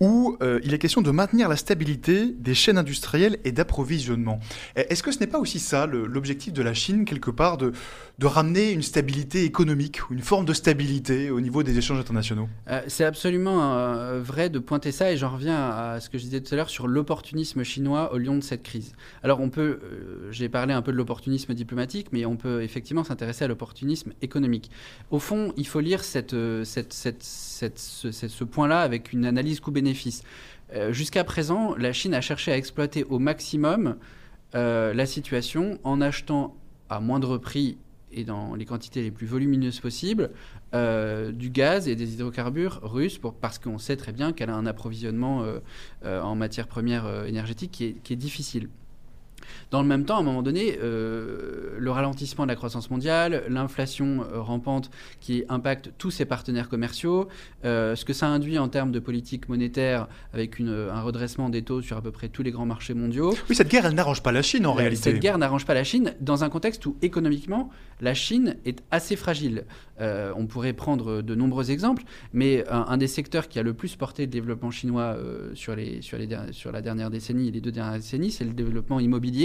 [0.00, 4.40] où il est question de maintenir la stabilité des chaînes industrielles et d'approvisionnement.
[4.74, 7.72] Est-ce que ce n'est pas aussi ça l'objectif de la Chine, quelque part, de,
[8.18, 12.48] de ramener une stabilité économique une forme de stabilité au niveau des échanges internationaux?
[12.68, 16.24] Euh, C'est absolument euh, vrai de pointer ça et j'en reviens à ce que je
[16.24, 18.92] disais tout à l'heure sur l'opportunisme chinois au lion de cette crise.
[19.22, 23.04] Alors on peut, euh, j'ai parlé un peu de l'opportunisme diplomatique, mais on peut effectivement
[23.04, 24.70] s'intéresser à l'opportunisme économique.
[25.10, 26.72] Au fond, il faut lire cette, ce,
[27.70, 30.22] ce point-là avec une analyse coût-bénéfice.
[30.90, 33.96] Jusqu'à présent, la Chine a cherché à exploiter au maximum
[34.52, 36.54] la situation en achetant
[36.90, 37.78] à moindre prix
[38.12, 40.30] et dans les quantités les plus volumineuses possibles
[40.72, 45.44] du gaz et des hydrocarbures russes parce qu'on sait très bien qu'elle a un approvisionnement
[46.04, 47.70] en matières premières énergétiques
[48.02, 48.68] qui est difficile.
[49.70, 53.44] Dans le même temps, à un moment donné, euh, le ralentissement de la croissance mondiale,
[53.48, 57.28] l'inflation euh, rampante qui impacte tous ses partenaires commerciaux,
[57.64, 61.82] euh, ce que ça induit en termes de politique monétaire avec un redressement des taux
[61.82, 63.34] sur à peu près tous les grands marchés mondiaux.
[63.48, 65.02] Oui, cette guerre, elle n'arrange pas la Chine en réalité.
[65.02, 69.16] Cette guerre n'arrange pas la Chine dans un contexte où économiquement, la Chine est assez
[69.16, 69.64] fragile.
[70.00, 74.22] on pourrait prendre de nombreux exemples, mais un, des secteurs qui a le plus porté
[74.22, 75.16] le développement chinois
[75.54, 78.52] sur, les, sur, les, sur la dernière décennie et les deux dernières décennies, c'est le
[78.52, 79.37] développement immobilier.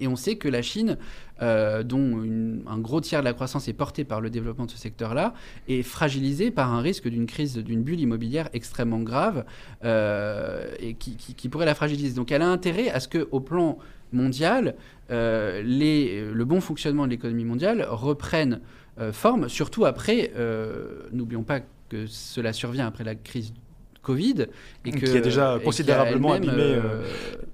[0.00, 0.96] Et on sait que la Chine,
[1.42, 2.22] euh, dont
[2.66, 5.34] un gros tiers de la croissance est porté par le développement de ce secteur-là,
[5.68, 9.44] est fragilisée par un risque d'une crise, d'une bulle immobilière extrêmement grave
[9.84, 12.14] euh, et qui, pourrait la fragiliser.
[12.14, 13.78] Donc elle a intérêt à ce qu'au plan
[14.12, 14.76] mondial,
[15.10, 18.60] euh, le bon fonctionnement de l'économie mondiale reprenne
[19.12, 20.32] forme, surtout après,
[21.12, 23.52] n'oublions pas que cela survient après la crise
[24.08, 24.46] Covid.
[24.86, 27.04] Et qui a déjà considérablement abîmé euh, euh,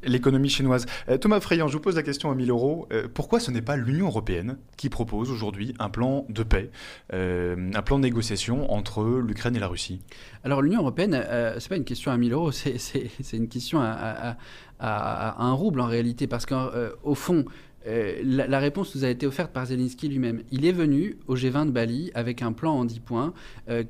[0.05, 0.87] l'économie chinoise.
[1.09, 2.89] Euh, Thomas Frayan, je vous pose la question à 1000 euros.
[3.13, 6.71] pourquoi ce n'est pas l'Union européenne qui propose aujourd'hui un plan de paix,
[7.13, 10.01] un plan de négociation entre l'Ukraine et la Russie?
[10.45, 11.25] Alors l'Union européenne,
[11.59, 14.37] c'est pas une question à 1000 euros, c'est une question à,
[14.79, 17.45] à, un rouble en réalité, parce qu'au fond,
[17.87, 20.43] euh, la, réponse nous a été offerte par Zelensky lui-même.
[20.51, 23.35] Il est venu au G20 de Bali avec un plan en 10 points
[23.69, 23.85] euh,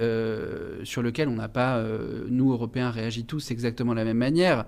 [0.00, 1.82] euh, sur lequel on n'a pas,
[2.28, 4.66] nous Européens, réagi tous exactement de la même manière.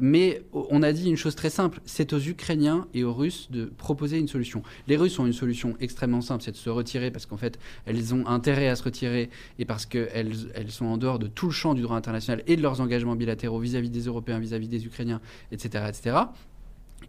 [0.00, 3.64] mais on a dit une chose très simple c'est aux Ukrainiens et aux Russes de
[3.64, 4.62] proposer une solution.
[4.86, 8.14] Les Russes ont une solution extrêmement simple c'est de se retirer parce qu'en fait, elles
[8.14, 11.52] ont intérêt à se retirer et parce qu'elles elles sont en dehors de tout le
[11.52, 14.68] champ du droit international et de leurs engagements bilatéraux vis-à-vis des Européens, vis à -vis
[14.68, 15.84] des Ukrainiens, etc.
[15.88, 16.16] etc.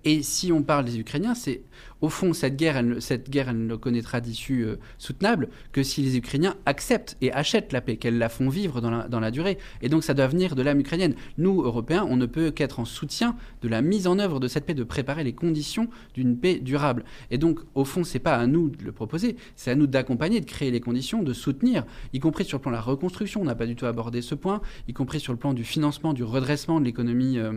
[0.06, 1.62] Et si on parle des Ukrainiens, c'est
[2.02, 6.18] au fond cette guerre, elle, cette guerre, ne connaîtra d'issue euh, soutenable que si les
[6.18, 9.58] Ukrainiens acceptent et achètent la paix, qu'elles la font vivre dans la, dans la, durée.
[9.82, 11.16] Et donc ça doit venir de l'âme ukrainienne.
[11.38, 14.66] Nous, Européens, on ne peut qu'être en soutien de la mise en œuvre de cette
[14.66, 17.04] paix, de préparer les conditions d'une paix durable.
[17.32, 20.40] Et donc, au fond, c'est pas à nous de le proposer, c'est à nous d'accompagner,
[20.40, 23.42] de créer les conditions, de soutenir, y compris sur le plan de la reconstruction.
[23.42, 26.14] On n'a pas du tout abordé ce point, y compris sur le plan du financement,
[26.14, 27.38] du redressement de l'économie.
[27.38, 27.52] Euh,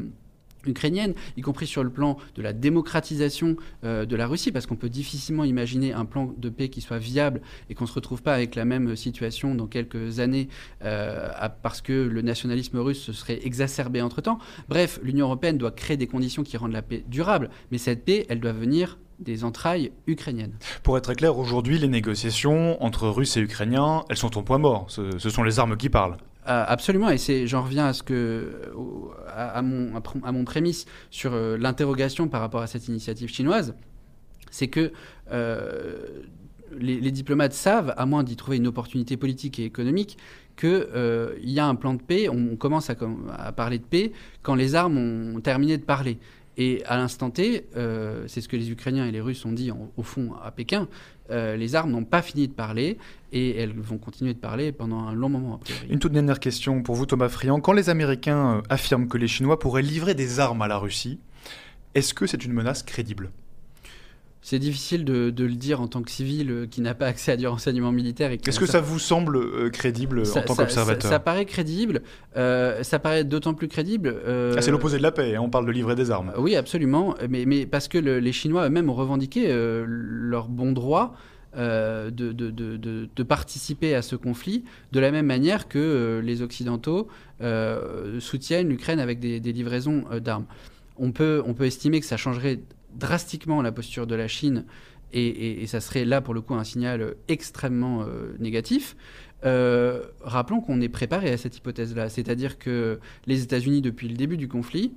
[0.66, 4.76] ukrainienne, y compris sur le plan de la démocratisation euh, de la Russie, parce qu'on
[4.76, 8.22] peut difficilement imaginer un plan de paix qui soit viable et qu'on ne se retrouve
[8.22, 10.48] pas avec la même situation dans quelques années
[10.84, 11.28] euh,
[11.62, 14.38] parce que le nationalisme russe se serait exacerbé entre-temps.
[14.68, 18.26] Bref, l'Union européenne doit créer des conditions qui rendent la paix durable, mais cette paix,
[18.28, 20.54] elle doit venir des entrailles ukrainiennes.
[20.82, 24.86] Pour être clair, aujourd'hui, les négociations entre Russes et Ukrainiens, elles sont au point mort.
[24.88, 26.16] ce sont les armes qui parlent.
[26.48, 28.72] Euh, absolument, et j'en reviens à ce que,
[29.28, 33.76] à, mon, prémisse sur euh, l'interrogation par rapport à cette initiative chinoise,
[34.50, 34.92] c'est que
[35.30, 36.22] euh,
[36.76, 40.18] les, diplomates savent, à moins d'y trouver une opportunité politique et économique,
[40.56, 40.84] qu'il
[41.44, 42.28] y a un plan de paix.
[42.28, 46.18] On commence à, parler de paix quand les armes ont terminé de parler.
[46.58, 47.68] Et à l'instant T,
[48.26, 50.88] c'est ce que les Ukrainiens et les Russes ont dit au fond à Pékin,
[51.32, 52.98] euh, les armes n'ont pas fini de parler
[53.32, 55.60] et elles vont continuer de parler pendant un long moment.
[55.88, 57.60] Une toute dernière question pour vous, Thomas Friand.
[57.60, 61.18] Quand les Américains euh, affirment que les Chinois pourraient livrer des armes à la Russie,
[61.94, 63.30] est-ce que c'est une menace crédible?
[64.44, 67.36] C'est difficile de, le dire en tant que civil euh, qui n'a pas accès à
[67.36, 68.32] du renseignement militaire.
[68.32, 72.02] Est-ce que ça, vous semble euh, crédible en tant qu'observateur ça, paraît crédible.
[72.36, 74.16] Euh, ça paraît d'autant plus crédible.
[74.26, 75.36] Ah, c'est l'opposé de la paix.
[75.36, 76.32] Hein, on parle de livrer des armes.
[76.36, 77.14] Oui, absolument.
[77.30, 79.46] Mais, mais parce que les Chinois eux-mêmes ont revendiqué
[79.86, 81.14] leur bon droit.
[81.54, 82.76] de, de, de,
[83.14, 87.08] de, participer à ce conflit de la même manière que les Occidentaux
[88.18, 90.46] soutiennent l'Ukraine avec des, des livraisons d'armes.
[90.98, 92.60] On peut, on peut estimer que ça changerait
[92.94, 94.64] drastiquement la posture de la Chine
[95.12, 98.96] et, ça serait là pour le coup un signal extrêmement euh, négatif.
[99.44, 104.36] Euh, rappelons qu'on est préparé à cette hypothèse-là, c'est-à-dire que les États-Unis, depuis le début
[104.36, 104.92] du conflit,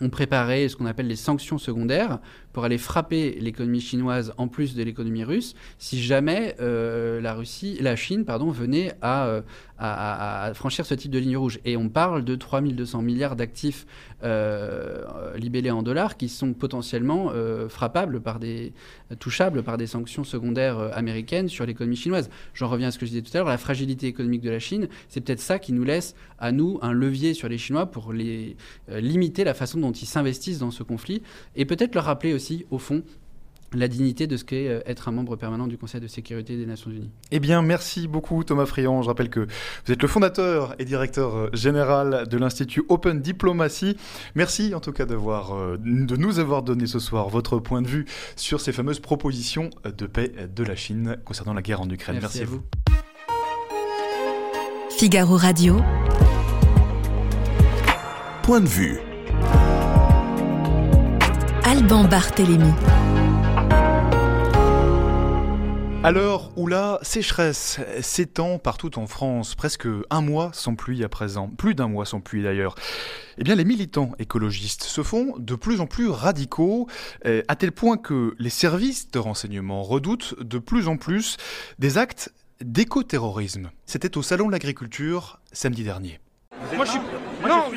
[0.00, 2.20] ont préparé ce qu'on appelle les sanctions secondaires
[2.52, 7.78] pour aller frapper l'économie chinoise en plus de l'économie russe si jamais euh, la Russie,
[7.80, 9.42] la Chine, pardon, venait à,
[9.78, 11.60] à, franchir ce type de ligne rouge.
[11.64, 13.86] Et on parle de 3200 milliards d'actifs
[14.24, 15.04] euh,
[15.36, 18.72] libellés en dollars qui sont potentiellement euh, frappables par des,
[19.18, 22.30] touchables par des sanctions secondaires euh, américaines sur l'économie chinoise.
[22.54, 24.58] J'en reviens à ce que je disais tout à l'heure, la fragilité économique de la
[24.58, 28.12] Chine, c'est peut-être ça qui nous laisse à nous un levier sur les Chinois pour
[28.12, 28.56] les
[28.88, 31.22] limiter la façon dont ils s'investissent dans ce conflit
[31.56, 33.02] et peut-être leur rappeler aussi, au fond,
[33.74, 36.66] la dignité de ce qu'est euh, être un membre permanent du Conseil de sécurité des
[36.66, 37.10] Nations Unies.
[37.30, 39.02] Eh bien, merci beaucoup Thomas Friand.
[39.02, 43.96] Je rappelle que vous êtes le fondateur et directeur euh, général de l'Institut Open Diplomacy.
[44.34, 47.88] Merci en tout cas d'avoir, euh, de nous avoir donné ce soir votre point de
[47.88, 52.18] vue sur ces fameuses propositions de paix de la Chine concernant la guerre en Ukraine.
[52.20, 52.62] Merci, à vous.
[54.90, 55.80] Figaro Radio.
[58.42, 58.98] Point de vue.
[61.64, 62.72] Alban Barthélémy.
[66.08, 71.10] À l'heure où la sécheresse s'étend partout en France, presque un mois sans pluie à
[71.10, 72.76] présent, plus d'un mois sans pluie d'ailleurs,
[73.36, 76.88] eh bien les militants écologistes se font de plus en plus radicaux,
[77.26, 81.36] eh, à tel point que les services de renseignement redoutent de plus en plus
[81.78, 83.70] des actes d'écoterrorisme.
[83.84, 86.20] C'était au Salon de l'Agriculture samedi dernier.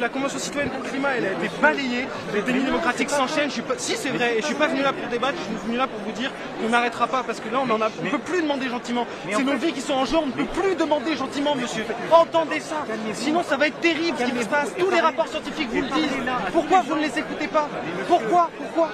[0.01, 2.07] La Convention citoyenne pour le climat, elle a été balayée.
[2.33, 3.49] Les délits démocratiques s'enchaînent.
[3.49, 3.75] Je suis pas...
[3.77, 4.35] Si, c'est vrai.
[4.35, 5.37] Et je suis pas venu là pour débattre.
[5.37, 7.79] Je suis venu là pour vous dire qu'on n'arrêtera pas parce que là, on en
[7.81, 7.91] a...
[7.91, 9.05] peut plus demander gentiment.
[9.31, 10.17] C'est nos vies qui sont en jeu.
[10.17, 11.85] On ne peut plus demander gentiment, monsieur.
[12.11, 12.77] Entendez ça.
[13.13, 14.71] Sinon, ça va être terrible ce qui se passe.
[14.75, 16.09] Tous les rapports scientifiques vous le disent.
[16.51, 17.69] Pourquoi vous ne les écoutez pas
[18.07, 18.89] Pourquoi Pourquoi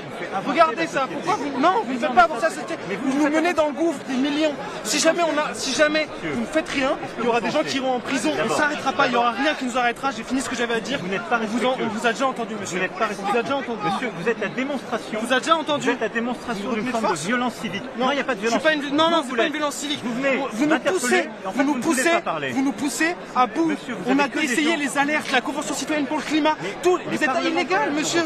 [0.45, 1.07] Regardez ça.
[1.09, 1.57] Pourquoi vous...
[1.57, 2.61] Non, vous ne faites pas avancer ça.
[3.01, 4.53] Vous nous menez dans le gouffre des millions.
[4.83, 7.63] Si jamais on a, si jamais vous ne faites rien, il y aura des gens
[7.63, 8.31] qui iront en prison.
[8.45, 9.07] On s'arrêtera pas.
[9.07, 10.11] Il y aura rien qui nous arrêtera.
[10.11, 10.96] J'ai fini ce que j'avais à dire.
[11.01, 12.77] Vous n'êtes pas vous, en, on vous a déjà entendu, monsieur.
[12.77, 13.81] Vous n'êtes pas vous a déjà entendu.
[13.83, 15.19] Monsieur, vous êtes la démonstration.
[15.21, 15.85] Vous a déjà entendu.
[15.85, 17.83] Vous êtes la démonstration d'une forme de violence civique.
[17.97, 18.61] Non, il n'y a pas de violence.
[18.63, 18.95] Je suis pas une...
[18.95, 19.99] Non, non, c'est pas une violence civique.
[20.03, 22.09] Vous venez vous nous poussez, en fait, vous nous vous poussez,
[22.51, 23.65] vous nous poussez à bout.
[23.65, 26.55] Monsieur, vous on a essayé les alertes, la Convention citoyenne pour le climat.
[26.83, 28.23] Tout, vous êtes illégal, monsieur.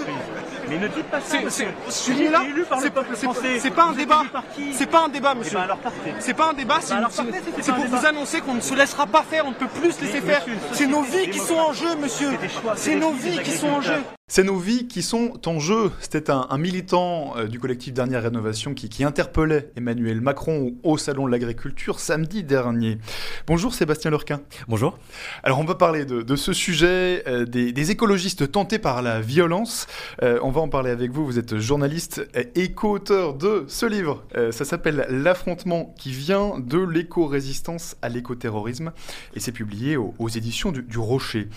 [0.71, 1.25] Mais ne dites pas ça.
[1.37, 1.67] C'est, monsieur.
[1.89, 4.23] c'est, pas un débat.
[4.31, 5.57] par qui C'est pas un débat, Eh monsieur.
[5.57, 6.13] ben partez.
[6.19, 9.49] C'est pas un débat, c'est, pour vous annoncer qu'on ne se laissera pas faire, on
[9.49, 10.45] ne peut plus se laisser faire.
[10.71, 12.29] C'est nos vies qui sont en jeu, monsieur.
[12.77, 14.01] C'est nos vies qui sont en jeu.
[14.33, 15.91] C'est nos vies qui sont en jeu.
[15.99, 20.97] C'était un, un militant euh, du collectif Dernière Rénovation qui, qui interpellait Emmanuel Macron au
[20.97, 22.97] Salon de l'Agriculture samedi dernier.
[23.45, 24.39] Bonjour Sébastien Lurquin.
[24.69, 24.97] Bonjour.
[25.43, 29.19] Alors on va parler de, de ce sujet, euh, des, des écologistes tentés par la
[29.19, 29.87] violence.
[30.23, 31.25] Euh, on va en parler avec vous.
[31.25, 34.23] Vous êtes journaliste et co-auteur de ce livre.
[34.51, 38.93] Ça s'appelle L'affrontement qui vient de l'éco-résistance à l'écoterrorisme
[39.35, 41.49] et c'est publié aux, aux éditions du, du Rocher.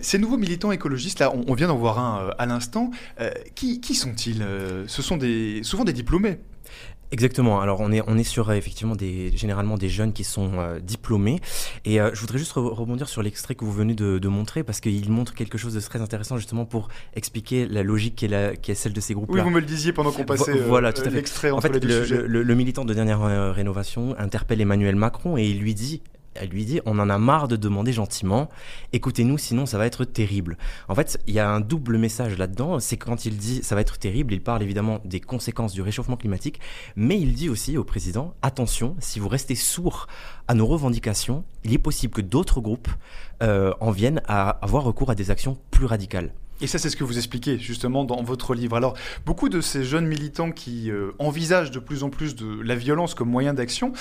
[0.00, 2.90] Ces nouveaux militants écologistes, là, on, on vient d'en voir euh, à l'instant.
[3.20, 6.38] Euh, qui, qui sont-ils Euh, Ce sont des, souvent des diplômés.
[7.12, 7.60] Exactement.
[7.60, 10.78] Alors on est on est sur euh, effectivement des généralement des jeunes qui sont euh,
[10.78, 11.40] diplômés
[11.84, 14.62] et euh, je voudrais juste re- rebondir sur l'extrait que vous venez de, de montrer
[14.62, 16.86] parce qu'il montre quelque chose de très intéressant justement pour
[17.16, 19.42] expliquer la logique qui est la qui est celle de ces groupes Oui, là.
[19.42, 21.10] vous me le disiez pendant qu'on passait Vo- voilà, tout à fait.
[21.10, 22.16] l'extrait En fait, les deux le, sujets.
[22.18, 23.20] le- le- le militant de dernière
[23.56, 26.02] rénovation interpelle Emmanuel Macron et il lui dit,
[26.34, 28.48] elle lui dit, on en a marre de demander gentiment,
[28.92, 30.56] écoutez-nous, sinon ça va être terrible.
[30.88, 33.80] En fait, il y a un double message là-dedans, c'est quand il dit ça va
[33.80, 36.60] être terrible, il parle évidemment des conséquences du réchauffement climatique,
[36.96, 40.06] mais il dit aussi au président, attention, si vous restez sourd
[40.48, 42.88] à nos revendications, il est possible que d'autres groupes
[43.42, 46.32] euh, en viennent à avoir recours à des actions plus radicales.
[46.62, 48.76] Et ça, c'est ce que vous expliquez justement dans votre livre.
[48.76, 48.94] Alors,
[49.24, 53.14] beaucoup de ces jeunes militants qui euh, envisagent de plus en plus de la violence
[53.14, 53.92] comme moyen d'action,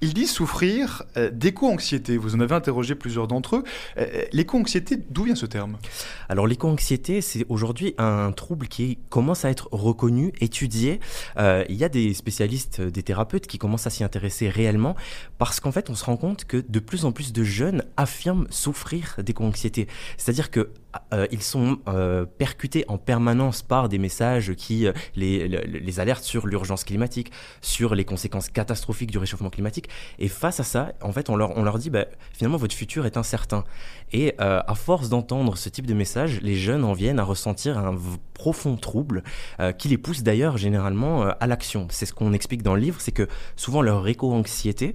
[0.00, 2.16] ils disent souffrir euh, d'éco-anxiété.
[2.16, 3.64] Vous en avez interrogé plusieurs d'entre eux.
[3.98, 5.76] Euh, L'éco-anxiété, d'où vient ce terme?
[6.28, 11.00] Alors l'éco-anxiété, c'est aujourd'hui un trouble qui commence à être reconnu, étudié.
[11.38, 14.96] Il y a des spécialistes, des thérapeutes qui commencent à s'y intéresser réellement
[15.38, 18.46] parce qu'en fait, on se rend compte que de plus en plus de jeunes affirment
[18.50, 19.86] souffrir d'éco-anxiété.
[20.16, 20.70] C'est-à-dire que
[21.12, 26.46] euh, ils sont euh, percutés en permanence par des messages qui euh, les, alertent sur
[26.46, 29.88] l'urgence climatique, sur les conséquences catastrophiques du réchauffement climatique.
[30.18, 33.64] Et face à ça, en fait, on leur, dit, bah, finalement, votre futur est incertain.
[34.12, 37.96] Et à force d'entendre ce type de message, les jeunes en viennent à ressentir un
[38.34, 39.22] profond trouble
[39.78, 41.86] qui les pousse d'ailleurs généralement à l'action.
[41.90, 44.94] C'est ce qu'on explique dans le livre, c'est que souvent leur éco-anxiété,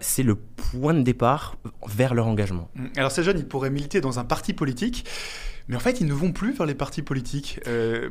[0.00, 2.70] c'est le point de départ vers leur engagement.
[2.96, 5.04] Alors, ces jeunes, ils pourraient militer dans un parti politique.
[5.70, 8.08] Mais en fait, ils ne vont plus vers les partis politiques, euh,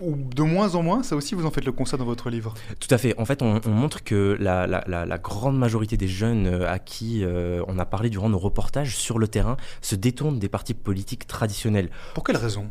[0.00, 1.02] ou de moins en moins.
[1.02, 2.54] Ça aussi, vous en faites le constat dans votre livre.
[2.78, 3.18] Tout à fait.
[3.18, 6.70] En fait, on, on montre que la, la, la, la grande majorité des jeunes euh,
[6.70, 10.48] à qui euh, on a parlé durant nos reportages sur le terrain se détournent des
[10.48, 11.90] partis politiques traditionnels.
[12.14, 12.70] Pour quelle raison?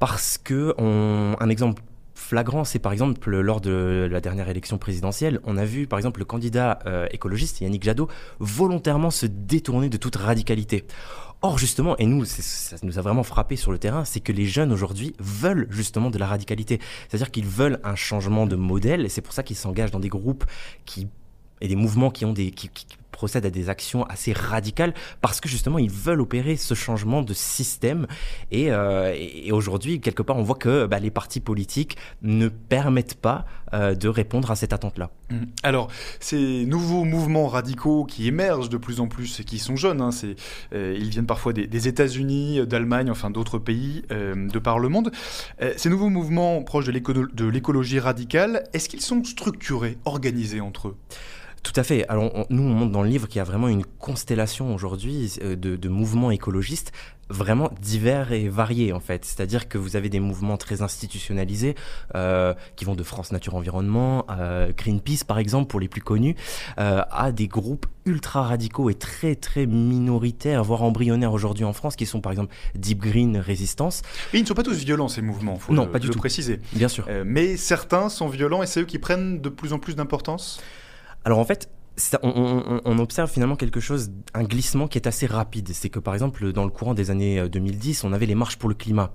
[0.00, 1.82] Parce que, on, un exemple
[2.16, 6.18] flagrant, c'est par exemple lors de la dernière élection présidentielle, on a vu par exemple
[6.18, 8.08] le candidat euh, écologiste Yannick Jadot
[8.40, 10.84] volontairement se détourner de toute radicalité.
[11.42, 14.46] Or justement, et nous, ça nous a vraiment frappé sur le terrain, c'est que les
[14.46, 16.80] jeunes aujourd'hui veulent justement de la radicalité.
[17.08, 20.08] C'est-à-dire qu'ils veulent un changement de modèle, et c'est pour ça qu'ils s'engagent dans des
[20.08, 20.44] groupes
[21.60, 22.50] et des mouvements qui ont des
[23.16, 24.92] procèdent à des actions assez radicales
[25.22, 28.06] parce que justement ils veulent opérer ce changement de système.
[28.50, 29.14] Et, euh,
[29.50, 34.08] aujourd'hui, quelque part, on voit que bah, les partis politiques ne permettent pas euh, de
[34.08, 35.10] répondre à cette attente-là.
[35.30, 35.36] Mmh.
[35.62, 35.88] Alors,
[36.20, 40.10] ces nouveaux mouvements radicaux qui émergent de plus en plus et qui sont jeunes, hein,
[40.72, 45.10] euh, ils viennent parfois des, des États-Unis, d'Allemagne, enfin d'autres pays de par le monde.
[45.76, 50.96] Ces nouveaux mouvements proches de l'écologie radicale, est-ce qu'ils sont structurés, organisés entre eux?
[51.66, 52.06] Tout à fait.
[52.08, 55.32] Alors, on- nous, on montre dans le livre qu'il y a vraiment une constellation aujourd'hui
[55.42, 56.92] euh, de, de mouvements écologistes
[57.28, 59.24] vraiment divers et variés, en fait.
[59.24, 61.74] C'est-à-dire que vous avez des mouvements très institutionnalisés
[62.14, 64.24] euh, qui vont de France Nature Environnement,
[64.76, 66.36] Greenpeace, par exemple, pour les plus connus,
[66.78, 71.96] euh, à des groupes ultra radicaux et très, très minoritaires, voire embryonnaires aujourd'hui en France,
[71.96, 74.02] qui sont, par exemple, Deep Green Resistance.
[74.32, 76.12] Et ils ne sont pas tous violents, ces mouvements, faut Non, le, pas du le
[76.12, 76.20] tout.
[76.20, 76.60] préciser.
[76.74, 77.06] Bien sûr.
[77.08, 80.60] Euh, mais certains sont violents et c'est eux qui prennent de plus en plus d'importance?
[81.26, 81.68] Alors en fait,
[82.22, 85.70] on, observe finalement quelque chose, un glissement qui est assez rapide.
[85.72, 88.58] C'est que par exemple, dans le courant des années euh, 2010, on avait les marches
[88.58, 89.10] pour le climat.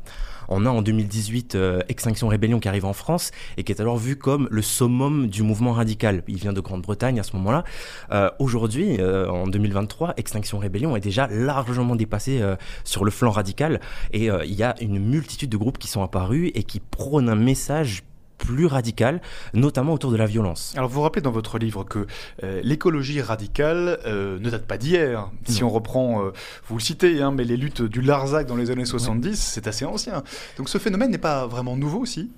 [0.50, 3.96] On a en 2018 euh, Extinction Rébellion qui arrive en France et qui est alors
[3.96, 6.24] vu comme le summum du mouvement radical.
[6.28, 7.64] Il vient de Grande-Bretagne à ce moment-là.
[8.12, 13.32] Euh, Aujourd'hui, euh, en 2023, Extinction Rébellion est déjà largement dépassé euh, sur le flanc
[13.32, 13.80] radical
[14.12, 17.30] et euh, il y a une multitude de groupes qui sont apparus et qui prônent
[17.30, 18.04] un message
[18.42, 19.22] plus radical,
[19.54, 20.74] notamment autour de la violence.
[20.76, 22.08] Alors vous vous rappelez dans votre livre que
[22.44, 25.30] euh, l'écologie radicale euh, ne date pas d'hier.
[25.46, 25.68] Si Non.
[25.68, 26.32] on reprend, euh,
[26.68, 29.86] vous le citez, hein, mais les luttes du Larzac dans les années 70, c'est assez
[29.86, 30.24] ancien.
[30.58, 32.32] Donc ce phénomène n'est pas vraiment nouveau aussi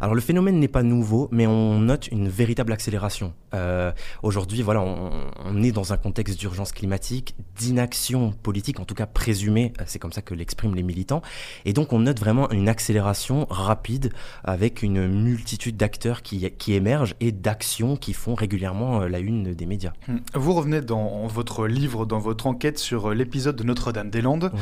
[0.00, 3.32] Alors le phénomène n'est pas nouveau, mais on note une véritable accélération.
[3.54, 3.92] Euh,
[4.22, 5.10] Aujourd'hui, voilà, on,
[5.44, 9.98] on est dans un contexte d'urgence climatique, d'inaction politique, en tout cas présumée, euh, c'est
[9.98, 11.22] comme ça que l'expriment les militants,
[11.64, 14.12] et donc on note vraiment une accélération rapide
[14.44, 19.54] avec une multitude d'acteurs qui, qui émergent et d'actions qui font régulièrement euh, la une
[19.54, 19.92] des médias.
[20.34, 24.52] Vous revenez dans votre livre, dans votre enquête sur l'épisode de Notre-Dame-des-Landes.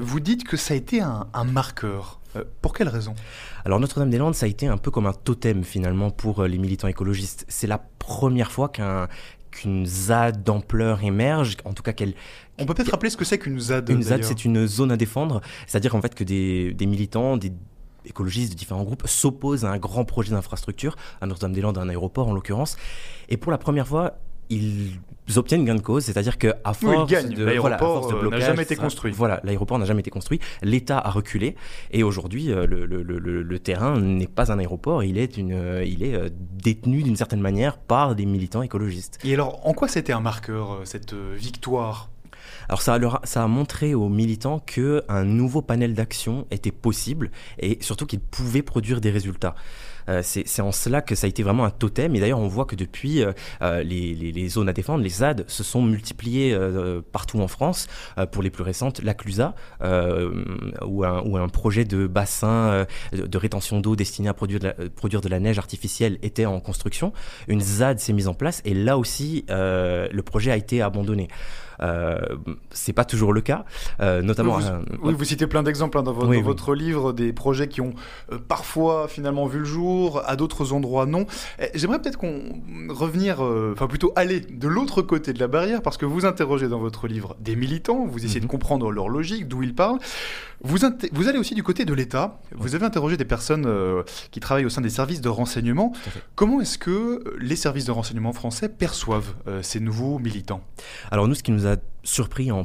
[0.00, 2.20] Vous dites que ça a été un, un marqueur.
[2.36, 3.14] Euh, pour quelle raison?
[3.64, 6.88] Alors Notre-Dame-des-Landes, ça a été un peu comme un totem finalement pour euh, les militants
[6.88, 7.44] écologistes.
[7.48, 9.08] C'est la première fois qu'un
[9.50, 12.14] qu'une ZAD d'ampleur émerge, en tout cas qu'elle
[12.58, 14.96] On peut peut-être rappeler ce que c'est qu'une ZAD Une ZAD, c'est une zone à
[14.96, 15.42] défendre.
[15.66, 17.52] C'est-à-dire en fait que des, des militants, des
[18.06, 22.32] écologistes de différents groupes s'opposent à un grand projet d'infrastructure, à Notre-Dame-des-Landes, un aéroport en
[22.32, 22.76] l'occurrence.
[23.28, 24.18] Et pour la première fois,
[24.50, 24.90] ils
[25.36, 27.34] obtiennent gain de cause, c'est-à-dire qu'à Oui, ils force, gagnent.
[27.34, 29.12] de, L'aéroport, voilà, à euh, n'a jamais été construit.
[29.12, 30.40] Voilà, l'aéroport n'a jamais été construit.
[30.62, 31.54] L'État a reculé
[31.90, 35.36] et aujourd'hui, euh, le, le- le- le- le terrain n'est pas un aéroport, il est,
[35.36, 36.18] une, euh, il est
[36.62, 39.18] détenu d'une certaine manière par des militants écologistes.
[39.24, 42.10] Et alors, en quoi c'était un marqueur, cette victoire?
[42.68, 46.46] Alors ça a, leur a- ça a montré aux militants que un nouveau panel d'action
[46.50, 49.54] était possible et surtout qu'il pouvait produire des résultats.
[50.08, 52.14] Euh, c'est en cela que ça a été vraiment un totem.
[52.14, 53.32] Et d'ailleurs, on voit que depuis, euh,
[53.62, 56.56] euh, les, les- les zones à défendre, les ZAD, se sont multipliées
[57.12, 57.86] partout en France.
[58.30, 63.80] Pour les plus récentes, la Clusa, où, un, un projet de bassin de, de rétention
[63.80, 67.12] d'eau destiné à produire de, la, produire de la neige artificielle était en construction.
[67.48, 71.28] Une ZAD s'est mise en place et là aussi, euh, le projet a été abandonné.
[71.82, 72.18] Euh,
[72.70, 73.64] c'est pas toujours le cas,
[74.00, 74.58] euh, notamment.
[74.58, 76.46] vous, euh, oui, vous citez plein d'exemples hein, dans, votre, Oui, dans oui.
[76.46, 77.94] votre livre, des projets qui ont
[78.48, 81.26] parfois finalement vu le jour, à d'autres endroits non.
[81.60, 82.40] Eh, J'aimerais peut-être qu'on
[82.88, 83.40] revenir,
[83.72, 87.08] enfin plutôt aller de l'autre côté de la barrière, parce que vous interrogez dans votre
[87.08, 88.50] livre des militants, vous essayez de Mhm.
[88.50, 89.98] comprendre leur logique, d'où ils parlent.
[90.64, 90.84] Vous,
[91.28, 92.38] allez aussi du côté de l'État.
[92.54, 95.92] Vous avez interrogé des personnes euh, qui travaillent au sein des services de renseignement.
[96.36, 100.62] Comment est-ce que les services de renseignement français perçoivent euh, ces nouveaux militants?
[101.10, 101.71] Alors nous, ce qui nous a
[102.04, 102.64] surpris en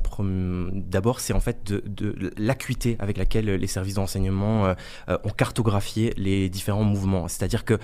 [0.74, 4.74] d'abord, c'est en fait de, l'acuité avec laquelle les services de renseignement euh,
[5.10, 7.28] euh, ont cartographié les différents mouvements.
[7.28, 7.78] C'est-à-dire que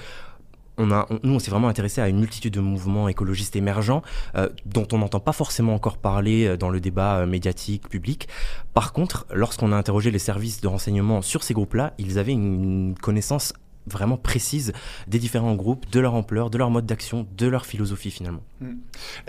[0.79, 4.01] on a, nous, on s'est vraiment intéressé à une multitude de mouvements écologistes émergents
[4.35, 8.27] euh, dont on n'entend pas forcément encore parler dans le débat médiatique public.
[8.73, 12.95] Par contre, lorsqu'on a interrogé les services de renseignement sur ces groupes-là, ils avaient une
[12.99, 13.53] connaissance
[13.87, 14.73] vraiment précise
[15.07, 18.43] des différents groupes, de leur ampleur, de leur mode d'action, de leur philosophie finalement.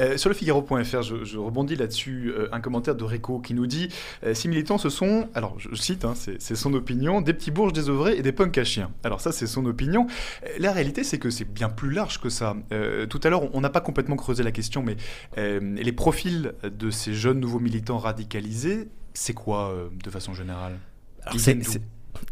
[0.00, 3.66] Euh, sur le Figaro.fr, je, je rebondis là-dessus, euh, un commentaire de Réco qui nous
[3.66, 3.88] dit
[4.24, 7.72] euh, Ces militants, ce sont, alors je cite, hein, c'est son opinion, des petits bourges
[7.72, 8.90] désœuvrés et des punks à chiens.
[9.02, 10.06] Alors ça, c'est son opinion.
[10.44, 12.56] Euh, La réalité, c'est que c'est bien plus large que ça.
[13.08, 14.96] Tout à l'heure, on n'a pas complètement creusé la question, mais
[15.36, 20.78] les profils de ces jeunes nouveaux militants radicalisés, c'est quoi de façon générale?
[21.22, 21.34] Alors,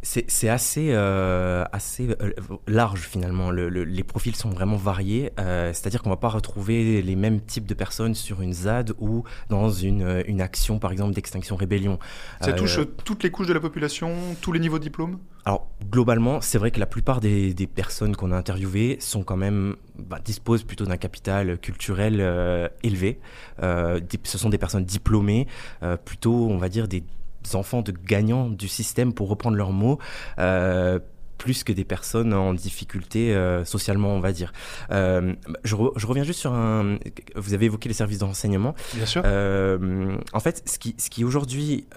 [0.02, 2.32] c'est- assez, euh, assez euh,
[2.66, 3.50] large finalement.
[3.50, 5.30] Le- le- les profils sont vraiment variés.
[5.38, 9.24] euh, C'est-à-dire qu'on va pas retrouver les mêmes types de personnes sur une ZAD ou
[9.48, 11.98] dans une, une action, par exemple, d'extinction rébellion.
[12.40, 15.18] Ça Euh, touche toutes les couches de la population, tous les niveaux de diplôme?
[15.44, 19.36] Alors, globalement, c'est vrai que la plupart des, des personnes qu'on a interviewées sont quand
[19.36, 22.20] même, bah, disposent plutôt d'un capital culturel
[22.82, 23.20] élevé.
[23.60, 25.46] Ce sont des personnes diplômées,
[26.04, 27.02] plutôt, on va dire, des
[27.54, 29.98] enfants de gagnants du système, pour reprendre leurs mots.
[30.38, 30.98] euh,
[31.38, 34.52] plus que des personnes en difficulté euh, socialement, on va dire.
[34.92, 35.34] Euh,
[35.64, 36.98] je, re- je reviens juste sur un...
[37.34, 38.76] Vous avez évoqué les services de renseignement.
[38.94, 39.22] Bien sûr.
[39.24, 41.88] Euh, en fait, ce qui, ce qui aujourd'hui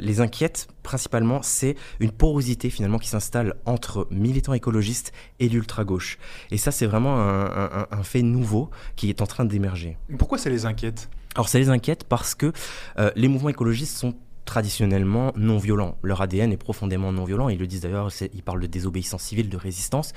[0.00, 6.16] les inquiète principalement, c'est une porosité finalement qui s'installe entre militants écologistes et l'ultra-gauche.
[6.50, 9.98] Et ça, c'est vraiment un, un- un fait nouveau qui est en train d'émerger.
[10.16, 11.10] Pourquoi ça les inquiète?
[11.34, 12.52] Alors ça les inquiète parce que
[12.98, 14.14] euh, les mouvements écologistes sont
[14.44, 15.96] traditionnellement non violents.
[16.02, 17.48] Leur ADN est profondément non violent.
[17.48, 20.12] Ils le disent d'ailleurs, ils parlent de désobéissance civile, de résistance.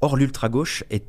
[0.00, 1.04] Or, l'ultra-gauche est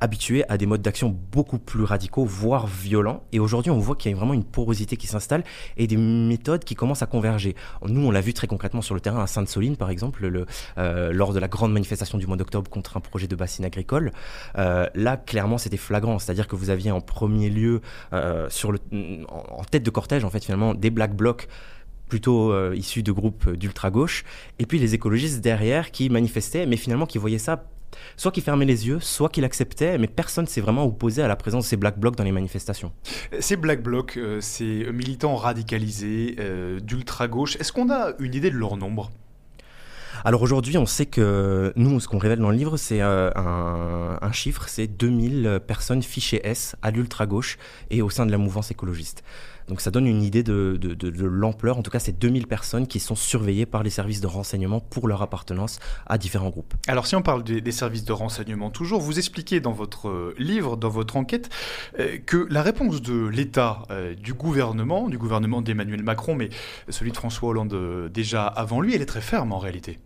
[0.00, 3.22] habitué à des modes d'action beaucoup plus radicaux, voire violents.
[3.32, 5.44] Et aujourd'hui, on voit qu'il y a vraiment une porosité qui s'installe
[5.76, 7.54] et des méthodes qui commencent à converger.
[7.86, 10.46] Nous, on l'a vu très concrètement sur le terrain à Sainte-Soline, par exemple, le,
[10.78, 14.12] euh, lors de la grande manifestation du mois d'octobre contre un projet de bassine agricole.
[14.56, 16.18] Euh, là, clairement, c'était flagrant.
[16.18, 17.82] C'est-à-dire que vous aviez en premier lieu,
[18.12, 18.78] euh, sur le,
[19.28, 21.46] en en tête de cortège, en fait, finalement, des black blocs
[22.10, 24.24] plutôt euh, issus de groupes d'ultra-gauche,
[24.58, 27.64] et puis les écologistes derrière qui manifestaient, mais finalement qui voyaient ça
[28.16, 31.36] soit qui fermaient les yeux, soit qui l'acceptaient, mais personne s'est vraiment opposé à la
[31.36, 32.92] présence de ces black blocs dans les manifestations.
[33.38, 38.56] Ces Black Blocs, euh, ces militants radicalisés euh, d'ultra-gauche, est-ce qu'on a une idée de
[38.56, 39.10] leur nombre?
[40.22, 44.18] Alors aujourd'hui, on sait que nous, ce qu'on révèle dans le livre, c'est euh, un,
[44.20, 47.56] un chiffre, c'est 2000 personnes fichées S à l'ultra-gauche
[47.90, 49.24] et au sein de la mouvance écologiste.
[49.70, 50.78] Donc ça donne une idée de,
[51.24, 51.78] l'ampleur.
[51.78, 55.06] En tout cas, c'est 2000 personnes qui sont surveillées par les services de renseignement pour
[55.06, 56.74] leur appartenance à différents groupes.
[56.88, 60.76] Alors si on parle des, services de renseignement toujours, vous expliquez dans votre euh, livre,
[60.76, 61.50] dans votre enquête,
[62.00, 66.48] euh, que la réponse de l'État, euh, du gouvernement, du gouvernement d'Emmanuel Macron, mais
[66.88, 70.00] celui de François Hollande déjà avant lui, elle est très ferme en réalité.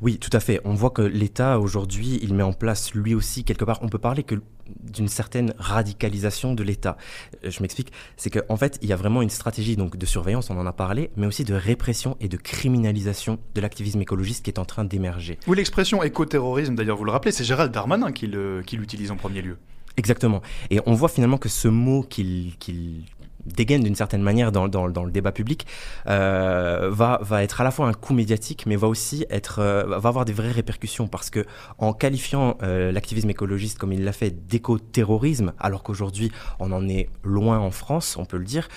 [0.00, 0.60] Oui, tout à fait.
[0.64, 3.78] On voit que l'État aujourd'hui, il met en place lui aussi quelque part.
[3.82, 4.36] On peut parler que
[4.68, 6.96] d'une certaine radicalisation de l'État.
[7.44, 7.92] Euh, Je m'explique.
[8.16, 10.66] C'est qu'en en fait, il y a vraiment une stratégie donc de surveillance, on en
[10.66, 14.64] a parlé, mais aussi de répression et de criminalisation de l'activisme écologiste qui est en
[14.64, 15.38] train d'émerger.
[15.46, 19.56] Oui, l'expression écoterrorisme, d'ailleurs, vous le rappelez, c'est Gérald Darmanin qui l'utilise en premier lieu.
[19.96, 20.42] Exactement.
[20.70, 23.04] Et on voit finalement que ce mot qu'il qu'il
[23.46, 25.66] dégaine d'une certaine manière dans, dans- dans le débat public
[26.06, 29.84] euh, va, va être à la fois un coup médiatique, mais va aussi être, euh,
[29.86, 31.44] va avoir des vraies répercussions parce que
[31.78, 37.08] en qualifiant euh, l'activisme écologiste comme il l'a fait d'éco-terrorisme, alors qu'aujourd'hui on en est
[37.24, 38.68] loin en France, on peut le dire,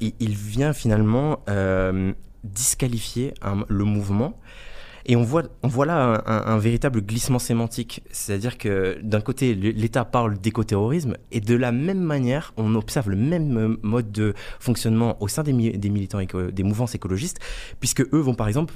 [0.00, 1.40] il, vient finalement
[2.44, 3.34] disqualifier
[3.68, 4.38] le mouvement.
[5.06, 8.02] Et on voit, on là un, véritable glissement sémantique.
[8.10, 13.16] C'est-à-dire que d'un côté, l'État parle d'écoterrorisme, et de la même manière, on observe le
[13.16, 16.20] même euh, mode de fonctionnement au sein des, mi- des militants,
[16.52, 17.38] des mouvances écologistes,
[17.80, 18.74] puisque eux vont par exemple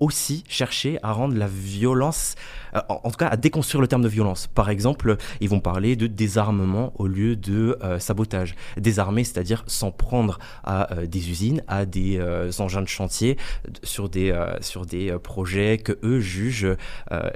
[0.00, 2.34] aussi chercher à rendre la violence,
[2.74, 4.46] euh, en, tout cas à déconstruire le terme de violence.
[4.46, 8.54] Par exemple, ils vont parler de désarmement au lieu de euh, sabotage.
[8.76, 12.20] Désarmer, c'est-à-dire s'en prendre à euh, des usines, à des
[12.60, 13.36] engins de chantier,
[13.82, 16.76] sur des, sur des projets que eux jugent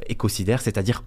[0.08, 1.02] écocidaires, c'est-à-dire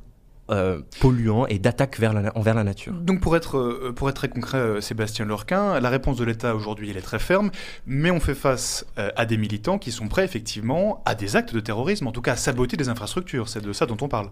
[0.51, 2.93] euh, polluants et d'attaque vers la na- envers la nature.
[2.93, 6.55] Donc pour être, euh, pour être très concret, euh, Sébastien Lorquin, la réponse de l'État
[6.55, 7.49] aujourd'hui, elle est très ferme,
[7.87, 11.59] mais on fait face à des militants qui sont prêts effectivement à des actes de
[11.59, 14.29] terrorisme, en tout cas à saboter des infrastructures, c'est de ça dont on parle.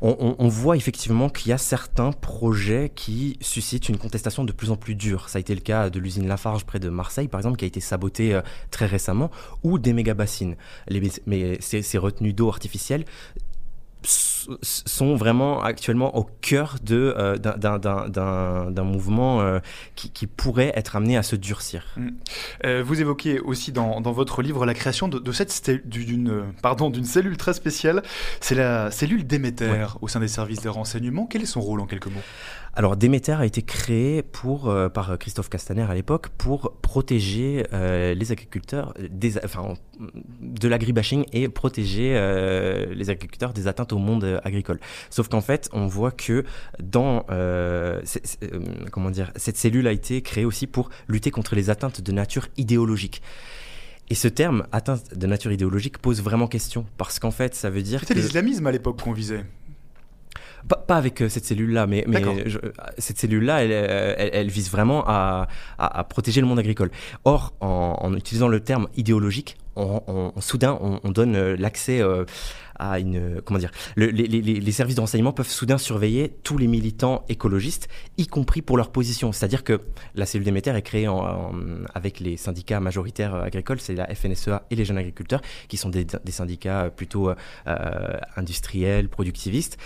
[0.00, 4.52] On, on- on voit effectivement qu'il y a certains projets qui suscitent une contestation de
[4.52, 5.28] plus en plus dure.
[5.28, 7.68] Ça a été le cas de l'usine Lafarge près de Marseille, par exemple, qui a
[7.68, 8.38] été sabotée
[8.70, 9.30] très récemment,
[9.64, 10.56] ou des méga-bassines.
[10.88, 12.68] Les, mais ces, ces retenues d'eau s-
[14.04, 19.58] sont vraiment actuellement au cœur de, euh, d'un- d'un- d'un- d'un d'un mouvement euh,
[19.96, 21.84] qui, qui pourrait être amené à se durcir.
[22.64, 25.48] Euh, vous évoquez aussi dans, dans votre livre la création de, de cette
[25.86, 28.02] d'une pardon d'une cellule très spéciale,
[28.40, 29.84] c'est la cellule Déméter Ouais.
[30.00, 31.26] au sein des services de renseignement.
[31.26, 32.22] Quel est son rôle en quelques mots?
[32.74, 38.14] Alors Déméter a été créé pour, euh, par Christophe Castaner à l'époque pour protéger euh,
[38.14, 39.74] les agriculteurs des, enfin,
[40.40, 44.78] de l'agribashing et protéger euh, les agriculteurs des atteintes au monde euh, agricole.
[45.10, 46.44] Sauf qu'en fait, on voit que
[46.80, 48.00] dans euh,
[48.42, 48.60] euh,
[48.92, 52.46] comment dire, cette cellule a été créée aussi pour lutter contre les atteintes de nature
[52.56, 53.22] idéologique.
[54.10, 56.86] Et ce terme, atteinte de nature idéologique, pose vraiment question.
[56.96, 58.20] Parce qu'en fait, ça veut dire C'était que...
[58.20, 59.44] l'islamisme à l'époque qu'on visait.
[60.66, 62.34] Pas, pas avec euh, cette cellule-là, mais, mais D'accord.
[62.46, 62.58] je-
[62.98, 65.46] cette cellule-là, elle, euh, elle, elle vise vraiment à,
[65.78, 66.90] à, à protéger le monde agricole.
[67.24, 71.56] Or, en, en utilisant le terme idéologique, on, on- on- soudain, on, on donne euh,
[71.56, 72.24] l'accès euh,
[72.80, 73.40] à une...
[73.44, 76.66] Comment dire le- les, les- les- les services de renseignement peuvent soudain surveiller tous les
[76.66, 79.30] militants écologistes, y compris pour leur position.
[79.30, 79.80] C'est-à-dire que
[80.16, 81.52] la cellule Déméter est créée en- en-
[81.94, 86.04] avec les syndicats majoritaires agricoles, c'est la FNSEA et les jeunes agriculteurs, qui sont des,
[86.04, 87.34] des syndicats plutôt euh,
[88.36, 89.78] industriels, productivistes.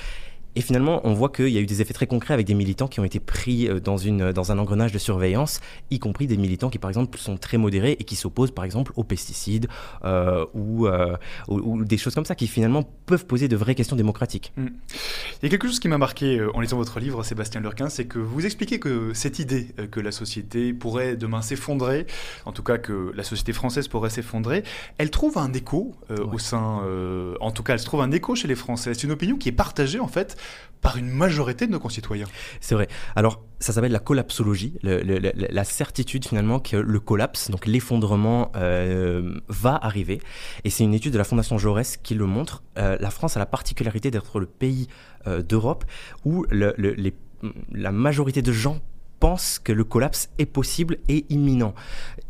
[0.54, 2.88] Et finalement, on voit qu'il y a eu des effets très concrets avec des militants
[2.88, 6.36] qui ont été pris euh, dans, une, dans un engrenage de surveillance, y compris des
[6.36, 9.68] militants qui, par exemple, sont très modérés et qui s'opposent, par exemple, aux pesticides
[10.04, 11.16] euh, ou, euh,
[11.48, 14.52] ou, ou des choses comme ça qui, finalement, peuvent poser de vraies questions démocratiques.
[14.58, 14.70] Il
[15.42, 18.04] y a quelque chose qui m'a marqué euh, en lisant votre livre, Sébastien Lurquin, c'est
[18.04, 22.06] que vous expliquez que cette idée euh, que la société pourrait demain s'effondrer,
[22.46, 24.64] en tout cas que la société française pourrait s'effondrer,
[24.98, 26.34] elle trouve un écho euh, Ouais.
[26.34, 28.94] au sein, euh, en tout cas, elle se trouve un écho chez les Français.
[28.94, 30.36] C'est une opinion qui est partagée en fait
[30.82, 32.26] par une majorité de nos concitoyens.
[32.60, 32.88] C'est vrai.
[33.16, 39.78] Alors, ça s'appelle la collapsologie, la certitude finalement que le collapse, donc l'effondrement, euh, va
[39.80, 40.20] arriver.
[40.64, 42.64] Et c'est une étude de la Fondation Jaurès qui le montre.
[42.76, 44.88] Euh, la France a la particularité d'être le pays
[45.28, 45.84] euh, d'Europe
[46.24, 48.80] où la majorité de gens
[49.22, 51.74] pensent que le collapse est possible et imminent.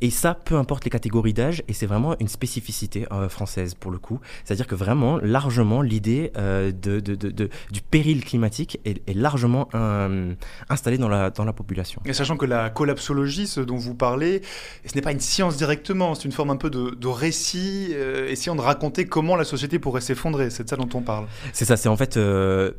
[0.02, 3.90] Et ça, peu importe les catégories d'âge, et c'est vraiment une spécificité euh, française pour
[3.90, 4.18] le coup.
[4.44, 9.68] C'est-à-dire que vraiment, largement, l'idée euh, de, de- de- du péril climatique est, est largement
[9.74, 10.34] euh,
[10.68, 12.02] installée dans la, dans la population.
[12.04, 14.42] Et sachant que la collapsologie, ce dont vous parlez,
[14.84, 17.94] ce n'est pas une science directement, c'est une forme un peu de, récit,
[18.28, 20.50] essayant de raconter comment la société pourrait s'effondrer.
[20.50, 21.24] C'est de ça dont on parle.
[21.54, 22.18] C'est ça, c'est en fait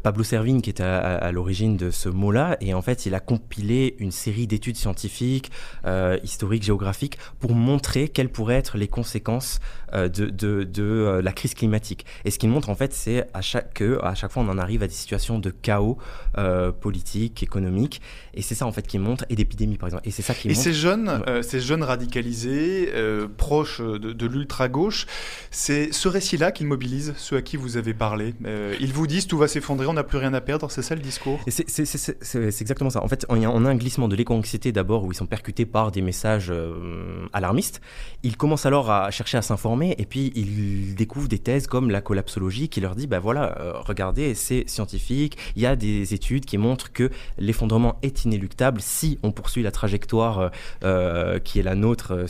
[0.04, 3.16] Pablo Servigne qui est à, à- à l'origine de ce mot-là, et en fait il
[3.16, 5.52] a compilé une série d'études scientifiques,
[5.86, 9.60] euh, historiques, géographiques, pour montrer quelles pourraient être les conséquences
[9.94, 12.06] de, de, de, euh, la crise climatique.
[12.26, 14.58] Et ce qu'il montre en fait, c'est à chaque, que à chaque fois on en
[14.58, 15.98] arrive à des situations de chaos
[16.38, 18.02] euh, politique, économique,
[18.34, 20.08] et c'est ça en fait qui montre, et d'épidémie par exemple.
[20.08, 20.62] Et c'est ça qui Et montre.
[20.64, 25.06] ces jeunes, euh, ces jeunes radicalisés, euh, proches de, de l'ultra-gauche,
[25.52, 28.34] c'est ce récit-là qu'ils mobilisent, ceux à qui vous avez parlé.
[28.46, 30.96] Euh, ils vous disent tout va s'effondrer, on n'a plus rien à perdre, c'est ça
[30.96, 31.40] le discours?
[31.48, 33.04] C'est c'est- c'est- c'est- c'est- c'est exactement ça.
[33.04, 35.26] En fait, on y a, on a un glissement de l'éco-anxiété d'abord où ils sont
[35.26, 37.82] percutés par des messages euh, alarmistes.
[38.24, 42.02] Ils commencent alors à chercher à s'informer et puis ils découvrent des thèses comme la
[42.02, 46.46] collapsologie qui leur dit bah voilà, euh, regardez, c'est scientifique, il y a des études
[46.46, 50.50] qui montrent que l'effondrement est inéluctable si on poursuit la trajectoire euh,
[50.84, 52.26] euh, qui est la nôtre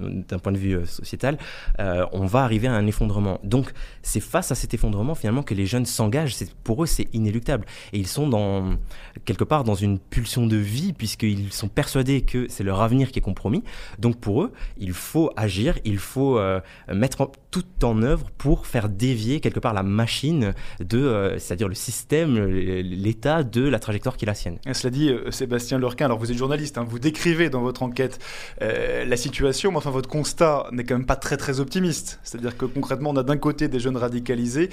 [0.00, 1.38] d'un point de vue sociétal,
[1.78, 3.38] on va arriver à un effondrement.
[3.44, 3.72] Donc
[4.02, 6.36] c'est face à cet effondrement finalement que les jeunes s'engagent.
[6.64, 7.66] Pour eux, c'est inéluctable.
[7.92, 8.76] Et ils sont dans,
[9.24, 13.18] quelque part dans une pulsion de vie, puisqu'ils sont persuadés que c'est leur avenir qui
[13.18, 13.62] est compromis.
[13.98, 16.40] Donc pour eux, il faut agir, il faut
[16.94, 21.68] mettre en- tout en œuvre pour faire dévier quelque part la machine de, euh, c'est-à-dire
[21.68, 24.58] le système, l'état de la trajectoire qui est la sienne.
[24.66, 27.82] Et Cela dit, euh, Sébastien Lurquin, alors vous êtes journaliste, hein, vous décrivez dans votre
[27.82, 28.18] enquête
[28.62, 32.20] euh, la situation, mais enfin votre constat n'est quand même pas très très optimiste.
[32.22, 34.70] C'est-à-dire que concrètement, on a d'un côté des jeunes radicalisés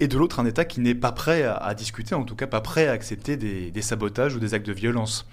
[0.00, 2.46] et de l'autre un État qui n'est pas prêt à, à discuter, en tout cas
[2.46, 5.26] pas prêt à accepter des, des sabotages ou des actes de violence.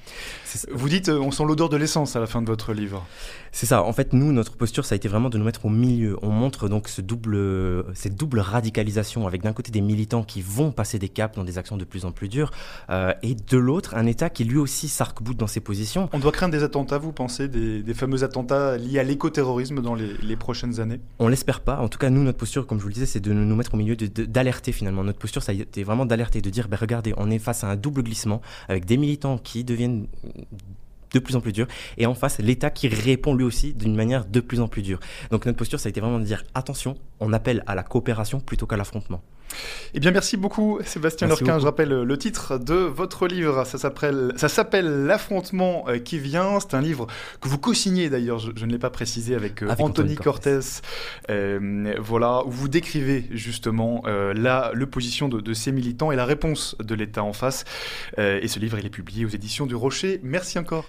[0.72, 3.06] Vous dites, on sent l'odeur de l'essence à la fin de votre livre.
[3.52, 3.84] C'est ça.
[3.84, 6.18] En fait, nous, notre posture, ça a été vraiment de nous mettre au milieu.
[6.22, 10.72] On montre donc ce double, cette double radicalisation avec d'un côté des militants qui vont
[10.72, 12.52] passer des caps dans des actions de plus en plus dures,
[12.90, 16.10] euh, et de l'autre un État qui lui aussi s'arc-boute dans ses positions.
[16.14, 19.96] On doit craindre des attentats, vous pensez, des, des fameux attentats liés à l'écoterrorisme dans
[19.96, 21.00] les, les prochaines années?
[21.20, 21.80] On l'espère pas.
[21.80, 23.74] En tout cas, nous, notre posture, comme je vous le disais, c'est de nous mettre
[23.74, 25.04] au milieu, d'alerter finalement.
[25.04, 27.68] Notre posture, ça a été vraiment d'alerter, de dire, ben, regardez, on est face à
[27.70, 30.08] un double glissement avec des militants qui deviennent
[31.14, 34.26] de plus en plus durs et en face l'État qui répond lui aussi d'une manière
[34.26, 35.00] de plus en plus dure.
[35.32, 38.40] Donc notre posture ça a été vraiment de dire attention, on appelle à la coopération
[38.40, 39.22] plutôt qu'à l'affrontement.
[39.94, 41.54] Eh bien, merci beaucoup, Sébastien Merci Lorquin.
[41.54, 41.62] beaucoup.
[41.62, 43.64] Je rappelle euh, le titre de votre livre.
[43.66, 46.60] Ça s'appelle, L'affrontement euh, qui vient.
[46.60, 47.08] C'est un livre
[47.40, 50.16] que vous co-signez d'ailleurs, je, je ne l'ai pas précisé, avec, euh, Avec Anthony Anthony
[50.16, 50.52] Cortés.
[50.56, 50.82] Cortés.
[51.30, 56.18] Euh, voilà, où vous décrivez justement euh, la le position de, de ces militants et
[56.18, 57.64] la réponse de l'État en face.
[58.20, 60.20] Euh, et ce livre, il est publié aux éditions du Rocher.
[60.24, 60.86] Merci encore.